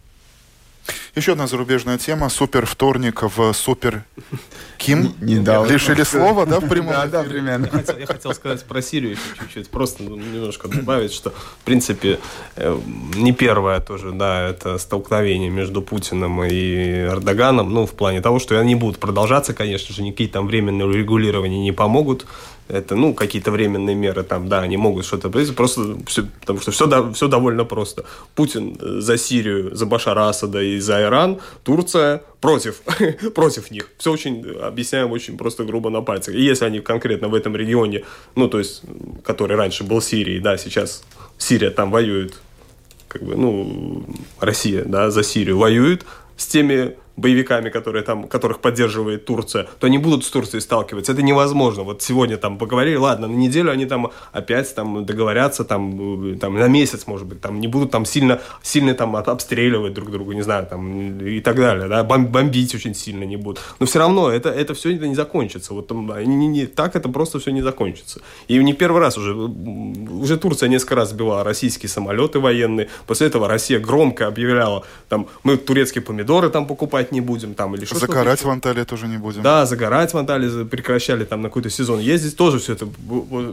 Еще 1.16 1.32
одна 1.32 1.46
зарубежная 1.46 1.96
тема. 1.96 2.28
Супер 2.28 2.66
вторник 2.66 3.22
в 3.22 3.54
Супер 3.54 4.04
Ким. 4.76 5.14
Не 5.22 5.38
дал. 5.38 5.64
Лишили 5.64 6.02
слова, 6.02 6.44
да, 6.44 6.60
в 6.60 6.68
прямом 6.68 6.92
Да, 6.92 7.06
да, 7.06 7.22
примерно. 7.22 7.64
Я 7.64 7.70
хотел, 7.70 7.96
я 7.96 8.04
хотел 8.04 8.34
сказать 8.34 8.62
про 8.64 8.82
Сирию 8.82 9.12
еще 9.12 9.22
чуть-чуть. 9.40 9.70
Просто 9.70 10.02
ну, 10.02 10.16
немножко 10.16 10.68
добавить, 10.68 11.14
что, 11.14 11.30
в 11.30 11.64
принципе, 11.64 12.20
э, 12.56 12.78
не 13.14 13.32
первое 13.32 13.80
тоже, 13.80 14.12
да, 14.12 14.46
это 14.46 14.76
столкновение 14.76 15.48
между 15.48 15.80
Путиным 15.80 16.44
и 16.44 17.06
Эрдоганом, 17.06 17.72
ну, 17.72 17.86
в 17.86 17.92
плане 17.92 18.20
того, 18.20 18.38
что 18.38 18.60
они 18.60 18.74
будут 18.74 18.98
продолжаться, 18.98 19.54
конечно 19.54 19.94
же, 19.94 20.02
никакие 20.02 20.28
там 20.28 20.46
временные 20.46 20.92
регулирования 20.92 21.62
не 21.62 21.72
помогут 21.72 22.26
это, 22.68 22.96
ну, 22.96 23.14
какие-то 23.14 23.50
временные 23.50 23.94
меры 23.94 24.22
там, 24.22 24.48
да, 24.48 24.60
они 24.60 24.76
могут 24.76 25.04
что-то 25.04 25.30
произвести, 25.30 25.56
просто 25.56 25.98
все, 26.06 26.26
потому 26.40 26.60
что 26.60 26.72
все, 26.72 26.86
да, 26.86 27.12
все 27.12 27.28
довольно 27.28 27.64
просто. 27.64 28.04
Путин 28.34 28.76
э, 28.80 29.00
за 29.00 29.16
Сирию, 29.16 29.74
за 29.74 29.86
Башара 29.86 30.28
Асада 30.28 30.60
и 30.60 30.80
за 30.80 31.05
Иран, 31.06 31.40
Турция 31.64 32.22
против, 32.40 32.82
против 33.34 33.70
них. 33.70 33.90
Все 33.98 34.12
очень, 34.12 34.44
объясняем 34.60 35.10
очень 35.12 35.36
просто 35.36 35.64
грубо 35.64 35.90
на 35.90 36.02
пальцах. 36.02 36.34
И 36.34 36.42
если 36.42 36.64
они 36.64 36.80
конкретно 36.80 37.28
в 37.28 37.34
этом 37.34 37.56
регионе, 37.56 38.04
ну, 38.34 38.48
то 38.48 38.58
есть, 38.58 38.82
который 39.24 39.56
раньше 39.56 39.84
был 39.84 40.00
Сирией, 40.00 40.40
да, 40.40 40.56
сейчас 40.56 41.02
Сирия 41.38 41.70
там 41.70 41.90
воюет, 41.90 42.34
как 43.08 43.22
бы, 43.22 43.36
ну, 43.36 44.04
Россия, 44.40 44.84
да, 44.84 45.10
за 45.10 45.22
Сирию 45.22 45.58
воюет 45.58 46.04
с 46.36 46.46
теми 46.46 46.96
боевиками, 47.16 47.70
которые 47.70 48.02
там, 48.02 48.28
которых 48.28 48.60
поддерживает 48.60 49.24
Турция, 49.24 49.66
то 49.78 49.86
они 49.86 49.98
будут 49.98 50.24
с 50.24 50.30
Турцией 50.30 50.60
сталкиваться. 50.60 51.12
Это 51.12 51.22
невозможно. 51.22 51.82
Вот 51.82 52.02
сегодня 52.02 52.36
там 52.36 52.58
поговорили, 52.58 52.96
ладно, 52.96 53.26
на 53.26 53.34
неделю 53.34 53.70
они 53.70 53.86
там 53.86 54.10
опять 54.32 54.74
там 54.74 55.04
договорятся, 55.04 55.64
там, 55.64 56.34
э, 56.34 56.36
там 56.36 56.54
на 56.54 56.68
месяц, 56.68 57.06
может 57.06 57.26
быть, 57.26 57.40
там 57.40 57.60
не 57.60 57.68
будут 57.68 57.90
там 57.90 58.04
сильно, 58.04 58.40
сильно 58.62 58.94
там 58.94 59.16
обстреливать 59.16 59.94
друг 59.94 60.10
друга, 60.10 60.34
не 60.34 60.42
знаю, 60.42 60.66
там 60.66 61.18
и 61.20 61.40
так 61.40 61.56
далее, 61.56 61.88
да, 61.88 62.04
бомбить 62.04 62.74
очень 62.74 62.94
сильно 62.94 63.24
не 63.24 63.36
будут. 63.36 63.62
Но 63.80 63.86
все 63.86 63.98
равно 63.98 64.30
это, 64.30 64.50
это 64.50 64.74
все 64.74 64.94
это 64.94 65.08
не 65.08 65.14
закончится. 65.14 65.74
Вот 65.74 65.88
там, 65.88 66.06
не, 66.24 66.46
не, 66.46 66.66
так 66.66 66.96
это 66.96 67.08
просто 67.08 67.38
все 67.38 67.50
не 67.50 67.62
закончится. 67.62 68.20
И 68.48 68.58
не 68.58 68.72
первый 68.74 69.00
раз 69.00 69.16
уже, 69.18 69.34
уже 69.34 70.36
Турция 70.36 70.68
несколько 70.68 70.96
раз 70.96 71.10
сбила 71.10 71.44
российские 71.44 71.88
самолеты 71.88 72.40
военные, 72.40 72.88
после 73.06 73.26
этого 73.28 73.48
Россия 73.48 73.78
громко 73.78 74.26
объявляла, 74.26 74.84
там, 75.08 75.28
мы 75.44 75.56
турецкие 75.56 76.02
помидоры 76.02 76.50
там 76.50 76.66
покупать 76.66 77.05
гулять 77.06 77.12
не 77.12 77.20
будем 77.20 77.54
там 77.54 77.74
или 77.74 77.84
что-то. 77.84 78.06
Загорать 78.06 78.42
в 78.42 78.50
Анталии 78.50 78.84
тоже 78.84 79.08
не 79.08 79.18
будем. 79.18 79.42
Да, 79.42 79.66
загорать 79.66 80.12
в 80.12 80.18
Анталии 80.18 80.64
прекращали 80.64 81.24
там 81.24 81.42
на 81.42 81.48
какой-то 81.48 81.70
сезон 81.70 82.00
ездить, 82.00 82.36
тоже 82.36 82.58
все 82.58 82.72
это, 82.72 82.86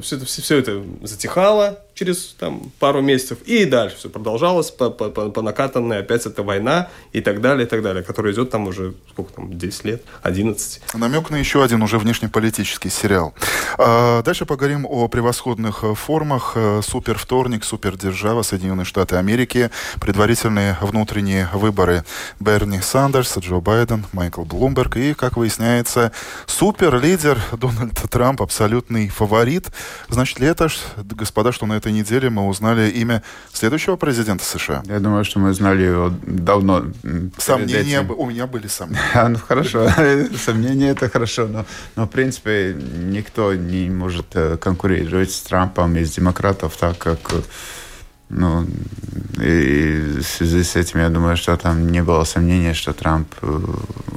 все 0.01 0.16
это, 0.18 0.26
все 0.26 0.58
это 0.58 0.84
затихало 1.04 1.80
через 2.04 2.36
там 2.38 2.72
пару 2.80 3.01
месяцев 3.01 3.38
и 3.45 3.64
дальше 3.66 3.95
все 3.97 4.10
продолжалось 4.10 4.72
по, 4.72 4.89
по, 4.89 5.10
по, 5.10 5.30
по 5.30 5.41
накатанной, 5.41 5.99
опять 5.99 6.26
это 6.26 6.43
война 6.43 6.89
и 7.14 7.22
так 7.22 7.39
далее, 7.39 7.66
и 7.66 7.70
так 7.70 7.82
далее, 7.82 8.04
которая 8.04 8.34
идет 8.34 8.49
там 8.49 8.68
уже 8.68 8.93
сколько 9.10 9.32
там, 9.34 9.58
10 9.58 9.86
лет, 9.86 10.04
11. 10.22 10.82
Намек 10.95 11.30
на 11.30 11.38
еще 11.38 11.64
один 11.64 11.82
уже 11.82 11.97
внешнеполитический 11.97 12.89
сериал. 12.89 13.34
А, 13.78 14.22
дальше 14.24 14.45
поговорим 14.45 14.86
о 14.86 15.08
превосходных 15.08 15.84
э, 15.84 15.93
формах. 15.93 16.54
Э, 16.56 16.82
супер 16.84 17.18
вторник, 17.18 17.64
супер 17.64 17.95
держава, 17.95 18.41
Соединенные 18.41 18.86
Штаты 18.86 19.16
Америки, 19.16 19.70
предварительные 20.01 20.78
внутренние 20.82 21.47
выборы 21.54 22.04
Берни 22.39 22.82
Сандерс, 22.82 23.38
Джо 23.38 23.60
Байден, 23.60 24.06
Майкл 24.12 24.43
Блумберг 24.43 24.97
и, 24.97 25.14
как 25.14 25.38
выясняется, 25.38 26.12
супер-лидер 26.47 27.39
Дональд 27.54 28.01
Трамп, 28.10 28.41
абсолютный 28.41 29.08
фаворит. 29.08 29.68
Значит 30.10 30.39
ли 30.39 30.47
это, 30.47 30.68
господа, 30.97 31.51
что 31.51 31.66
на 31.66 31.74
этой 31.74 31.93
неделе 31.94 32.30
мы 32.30 32.48
узнали 32.48 32.89
имя 32.89 33.24
следующего 33.54 33.96
президента 33.96 34.44
США? 34.44 34.84
Я 34.86 35.00
думаю, 35.00 35.24
что 35.24 35.39
мы 35.39 35.54
знали 35.54 35.84
его 35.84 36.14
давно. 36.26 36.86
Сомнения, 37.38 38.02
у 38.02 38.26
меня 38.26 38.48
были 38.48 38.68
сомнения. 38.68 39.02
А, 39.14 39.30
ну 39.30 39.38
хорошо, 39.38 39.88
сомнения 40.46 40.89
это 40.89 41.10
хорошо, 41.10 41.48
но, 41.48 41.66
но 41.96 42.06
в 42.06 42.10
принципе 42.10 42.74
никто 42.74 43.54
не 43.54 43.89
может 43.89 44.36
э, 44.36 44.58
конкурировать 44.58 45.32
с 45.32 45.41
Трампом 45.41 45.96
из 45.98 46.12
демократов, 46.12 46.76
так 46.78 46.98
как 46.98 47.20
ну, 48.36 48.66
и 49.41 50.18
в 50.20 50.24
связи 50.24 50.64
с 50.64 50.76
этим 50.76 51.00
я 51.00 51.10
думаю, 51.10 51.38
что 51.38 51.56
там 51.58 51.91
не 51.91 52.02
было 52.02 52.24
сомнения, 52.24 52.74
что 52.74 52.94
Трамп 52.94 53.28
э, 53.41 53.60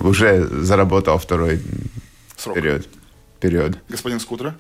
уже 0.01 0.47
заработал 0.65 1.19
второй 1.19 1.63
Срок. 2.37 2.55
период. 2.55 2.89
период. 3.41 3.79
Господин 3.89 4.21
Скутра? 4.21 4.55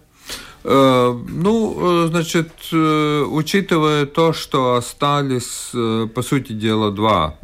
Э, 0.69 1.17
ну, 1.29 1.77
э, 1.79 2.09
значит, 2.09 2.51
учитывая 2.73 4.05
то, 4.07 4.33
что 4.33 4.75
остались, 4.75 5.71
по 6.12 6.23
сути 6.23 6.53
дела, 6.53 6.91
два 6.91 7.37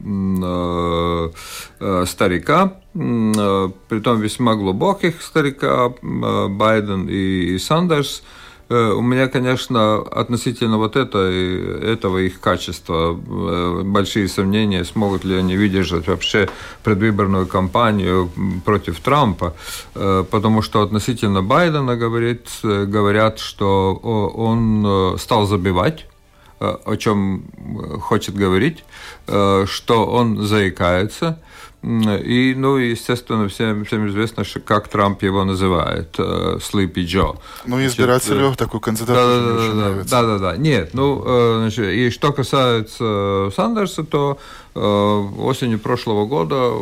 старика, 2.07 2.75
притом 2.93 4.21
весьма 4.21 4.57
глубоких 4.57 5.23
старика, 5.23 5.93
Байден 6.03 7.09
и 7.09 7.59
Сандерс, 7.59 8.23
Э, 8.23 8.42
у 8.69 9.03
меня, 9.03 9.29
конечно, 9.29 9.97
относительно 9.97 10.79
вот 10.79 10.97
это, 10.97 11.19
этого 11.19 12.19
их 12.19 12.41
качества 12.41 13.13
э, 13.15 13.83
большие 13.85 14.29
сомнения, 14.29 14.85
смогут 14.85 15.25
ли 15.25 15.37
они 15.37 15.57
выдержать 15.57 16.07
вообще 16.07 16.49
предвыборную 16.83 17.47
кампанию 17.47 18.31
против 18.65 19.01
Трампа, 19.01 19.55
э, 19.95 20.25
потому 20.31 20.63
что 20.63 20.83
относительно 20.83 21.43
Байдена 21.43 21.97
говорит, 21.97 22.49
говорят, 22.63 23.39
что 23.39 23.95
он 23.95 25.19
стал 25.19 25.47
забивать 25.47 26.07
о 26.61 26.97
чем 26.97 27.43
хочет 28.01 28.37
говорить, 28.37 28.85
что 29.27 30.07
он 30.07 30.43
заикается, 30.47 31.41
и, 31.83 32.55
ну, 32.57 32.77
естественно, 32.77 33.49
всем, 33.49 33.85
всем 33.85 34.07
известно, 34.09 34.45
что, 34.45 34.61
как 34.61 34.87
Трамп 34.87 35.23
его 35.25 35.45
называет, 35.45 36.15
э, 36.17 36.59
Sleepy 36.61 37.05
Joe. 37.05 37.39
Ну, 37.67 37.85
избирателю 37.85 38.39
значит, 38.39 38.59
такой 38.59 38.81
кандидат 38.81 39.09
да, 39.09 39.41
да, 39.41 39.57
да, 39.57 39.75
да, 39.75 40.05
да, 40.05 40.23
да, 40.23 40.39
да. 40.39 40.57
Нет, 40.57 40.91
ну, 40.95 41.23
э, 41.27 41.57
значит, 41.59 41.87
и 41.87 42.11
что 42.11 42.33
касается 42.33 43.51
Сандерса, 43.57 44.05
то 44.05 44.39
Э, 44.39 44.62
осенью 44.75 45.79
прошлого 45.79 46.25
года 46.25 46.73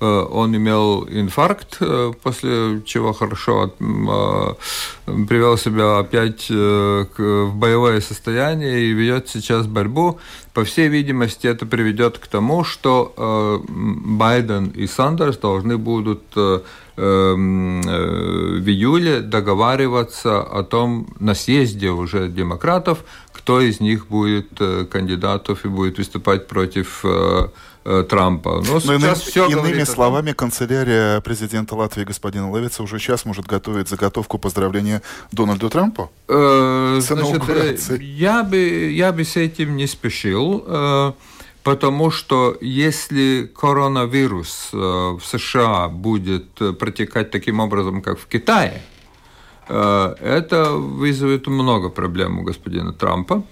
э, 0.00 0.04
он 0.04 0.56
имел 0.56 1.06
инфаркт, 1.08 1.76
э, 1.80 2.12
после 2.22 2.82
чего 2.84 3.12
хорошо 3.12 3.72
привел 5.06 5.56
себя 5.56 5.98
опять 5.98 6.48
в 6.48 7.50
боевое 7.54 8.00
состояние 8.00 8.80
и 8.86 8.92
ведет 8.92 9.28
сейчас 9.28 9.66
борьбу. 9.66 10.18
По 10.52 10.64
всей 10.64 10.88
видимости, 10.88 11.46
это 11.46 11.64
приведет 11.64 12.18
к 12.18 12.26
тому, 12.26 12.64
что 12.64 13.62
Байден 13.68 14.68
и 14.68 14.86
Сандерс 14.86 15.38
должны 15.38 15.78
будут 15.78 16.22
э, 16.36 16.60
в 16.96 18.68
июле 18.68 19.20
договариваться 19.20 20.42
о 20.42 20.62
том, 20.62 21.06
на 21.18 21.34
съезде 21.34 21.90
уже 21.90 22.28
демократов, 22.28 23.04
кто 23.42 23.60
из 23.60 23.80
них 23.80 24.06
будет 24.06 24.60
э, 24.60 24.86
кандидатов 24.90 25.64
и 25.64 25.68
будет 25.68 25.98
выступать 25.98 26.46
против 26.46 27.04
э, 27.04 27.48
Трампа. 28.08 28.62
Но, 28.64 28.74
Но 28.74 28.80
сейчас 28.80 29.00
иным, 29.00 29.14
все 29.16 29.48
иными 29.48 29.84
словами, 29.84 30.28
том... 30.28 30.36
канцелярия 30.36 31.20
президента 31.20 31.74
Латвии 31.74 32.04
господина 32.04 32.56
Левица 32.56 32.84
уже 32.84 33.00
сейчас 33.00 33.24
может 33.24 33.46
готовить 33.46 33.88
заготовку 33.88 34.38
поздравления 34.38 35.02
Дональду 35.32 35.68
Трампу? 35.68 36.10
Э, 36.28 37.00
значит, 37.00 38.00
я 38.00 38.44
бы, 38.44 38.92
я 38.92 39.12
бы 39.12 39.24
с 39.24 39.36
этим 39.36 39.76
не 39.76 39.88
спешил. 39.88 40.64
Э, 40.66 41.12
Потому 41.62 42.10
что 42.10 42.56
если 42.60 43.48
коронавирус 43.54 44.70
э, 44.72 44.76
в 44.76 45.20
США 45.24 45.88
будет 45.88 46.60
э, 46.60 46.72
протекать 46.72 47.30
таким 47.30 47.60
образом, 47.60 48.02
как 48.02 48.18
в 48.18 48.26
Китае, 48.26 48.72
э, 48.72 49.01
это 49.68 50.72
вызовет 50.72 51.46
много 51.46 51.88
проблем 51.88 52.38
у 52.38 52.42
господина 52.42 52.92
Трампа. 52.92 53.42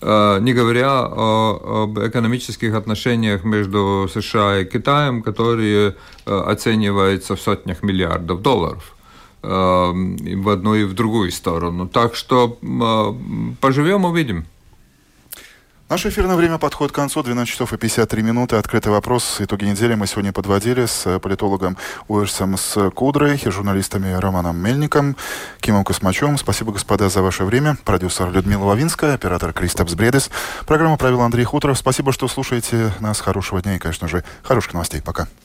Не 0.00 0.52
говоря 0.52 1.06
о, 1.06 1.84
об 1.84 1.98
экономических 1.98 2.74
отношениях 2.74 3.44
между 3.44 4.08
США 4.12 4.58
и 4.60 4.64
Китаем, 4.64 5.22
которые 5.22 5.94
оцениваются 6.24 7.36
в 7.36 7.40
сотнях 7.40 7.82
миллиардов 7.82 8.42
долларов 8.42 8.96
в 9.42 10.48
одну 10.48 10.74
и 10.74 10.84
в 10.84 10.94
другую 10.94 11.30
сторону. 11.30 11.88
Так 11.88 12.14
что 12.14 12.58
поживем, 13.60 14.04
увидим. 14.04 14.44
Наше 15.92 16.08
эфирное 16.08 16.36
время 16.36 16.56
подходит 16.56 16.90
к 16.90 16.94
концу. 16.94 17.22
12 17.22 17.52
часов 17.52 17.74
и 17.74 17.76
53 17.76 18.22
минуты. 18.22 18.56
Открытый 18.56 18.90
вопрос. 18.90 19.36
Итоги 19.40 19.66
недели 19.66 19.94
мы 19.94 20.06
сегодня 20.06 20.32
подводили 20.32 20.86
с 20.86 21.18
политологом 21.18 21.76
Уэрсом 22.08 22.56
с 22.56 22.88
Кудрой 22.92 23.36
и 23.36 23.50
журналистами 23.50 24.10
Романом 24.14 24.56
Мельником, 24.56 25.18
Кимом 25.60 25.84
Космачевым. 25.84 26.38
Спасибо, 26.38 26.72
господа, 26.72 27.10
за 27.10 27.20
ваше 27.20 27.44
время. 27.44 27.76
Продюсер 27.84 28.30
Людмила 28.30 28.64
Лавинская, 28.64 29.12
оператор 29.12 29.52
Кристопс 29.52 29.92
Бредес. 29.92 30.30
Программу 30.66 30.96
провел 30.96 31.20
Андрей 31.20 31.44
Хуторов. 31.44 31.76
Спасибо, 31.76 32.10
что 32.14 32.26
слушаете 32.26 32.90
нас. 33.00 33.20
Хорошего 33.20 33.60
дня 33.60 33.76
и, 33.76 33.78
конечно 33.78 34.08
же, 34.08 34.24
хороших 34.42 34.72
новостей. 34.72 35.02
Пока. 35.02 35.28